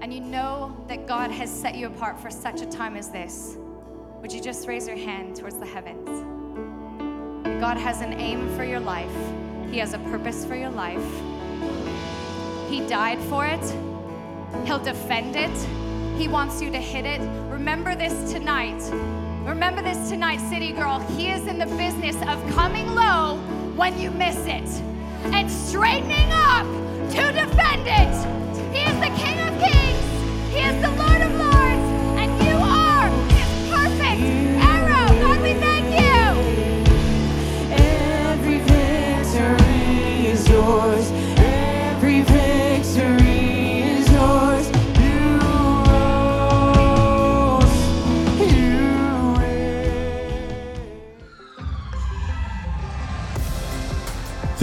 and 0.00 0.12
you 0.12 0.20
know 0.20 0.76
that 0.88 1.06
God 1.06 1.30
has 1.30 1.48
set 1.48 1.76
you 1.76 1.86
apart 1.86 2.18
for 2.18 2.30
such 2.30 2.62
a 2.62 2.66
time 2.66 2.96
as 2.96 3.10
this, 3.10 3.56
would 4.20 4.32
you 4.32 4.40
just 4.40 4.66
raise 4.66 4.88
your 4.88 4.96
hand 4.96 5.36
towards 5.36 5.56
the 5.56 5.66
heavens? 5.66 6.08
God 7.60 7.76
has 7.76 8.00
an 8.00 8.14
aim 8.14 8.52
for 8.56 8.64
your 8.64 8.80
life, 8.80 9.14
He 9.70 9.78
has 9.78 9.94
a 9.94 9.98
purpose 9.98 10.44
for 10.44 10.56
your 10.56 10.70
life. 10.70 11.04
He 12.68 12.80
died 12.88 13.20
for 13.20 13.46
it, 13.46 13.64
He'll 14.66 14.82
defend 14.82 15.36
it. 15.36 15.81
He 16.16 16.28
wants 16.28 16.62
you 16.62 16.70
to 16.70 16.78
hit 16.78 17.04
it. 17.04 17.20
Remember 17.50 17.94
this 17.94 18.32
tonight. 18.32 18.80
Remember 19.44 19.82
this 19.82 20.08
tonight, 20.08 20.38
City 20.38 20.72
Girl. 20.72 21.00
He 21.16 21.30
is 21.30 21.46
in 21.46 21.58
the 21.58 21.66
business 21.66 22.16
of 22.28 22.44
coming 22.54 22.86
low 22.86 23.38
when 23.74 23.98
you 23.98 24.10
miss 24.10 24.38
it 24.46 24.68
and 25.32 25.50
straightening 25.50 26.30
up 26.32 26.66
to 27.10 27.32
defend 27.32 27.86
it. 27.86 28.74
He 28.74 28.82
is 28.84 28.98
the 29.00 29.10
King 29.20 29.41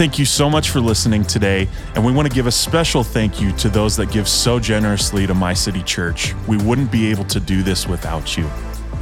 Thank 0.00 0.16
you 0.18 0.24
so 0.24 0.48
much 0.48 0.70
for 0.70 0.80
listening 0.80 1.24
today, 1.24 1.68
and 1.94 2.02
we 2.02 2.10
want 2.10 2.26
to 2.26 2.34
give 2.34 2.46
a 2.46 2.50
special 2.50 3.04
thank 3.04 3.38
you 3.38 3.52
to 3.58 3.68
those 3.68 3.98
that 3.98 4.10
give 4.10 4.26
so 4.26 4.58
generously 4.58 5.26
to 5.26 5.34
My 5.34 5.52
City 5.52 5.82
Church. 5.82 6.32
We 6.48 6.56
wouldn't 6.56 6.90
be 6.90 7.10
able 7.10 7.24
to 7.24 7.38
do 7.38 7.62
this 7.62 7.86
without 7.86 8.34
you. 8.34 8.48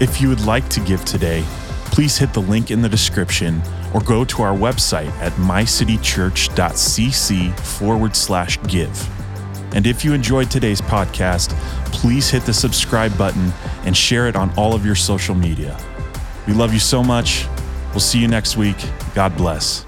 If 0.00 0.20
you 0.20 0.28
would 0.28 0.44
like 0.44 0.68
to 0.70 0.80
give 0.80 1.04
today, 1.04 1.44
please 1.92 2.18
hit 2.18 2.34
the 2.34 2.42
link 2.42 2.72
in 2.72 2.82
the 2.82 2.88
description 2.88 3.62
or 3.94 4.00
go 4.00 4.24
to 4.24 4.42
our 4.42 4.52
website 4.52 5.12
at 5.20 5.30
mycitychurch.cc 5.34 7.60
forward 7.60 8.16
slash 8.16 8.60
give. 8.64 9.08
And 9.76 9.86
if 9.86 10.04
you 10.04 10.14
enjoyed 10.14 10.50
today's 10.50 10.80
podcast, 10.80 11.50
please 11.92 12.28
hit 12.28 12.42
the 12.42 12.52
subscribe 12.52 13.16
button 13.16 13.52
and 13.84 13.96
share 13.96 14.26
it 14.26 14.34
on 14.34 14.52
all 14.58 14.74
of 14.74 14.84
your 14.84 14.96
social 14.96 15.36
media. 15.36 15.78
We 16.48 16.54
love 16.54 16.72
you 16.72 16.80
so 16.80 17.04
much. 17.04 17.46
We'll 17.90 18.00
see 18.00 18.18
you 18.18 18.26
next 18.26 18.56
week. 18.56 18.78
God 19.14 19.36
bless. 19.36 19.87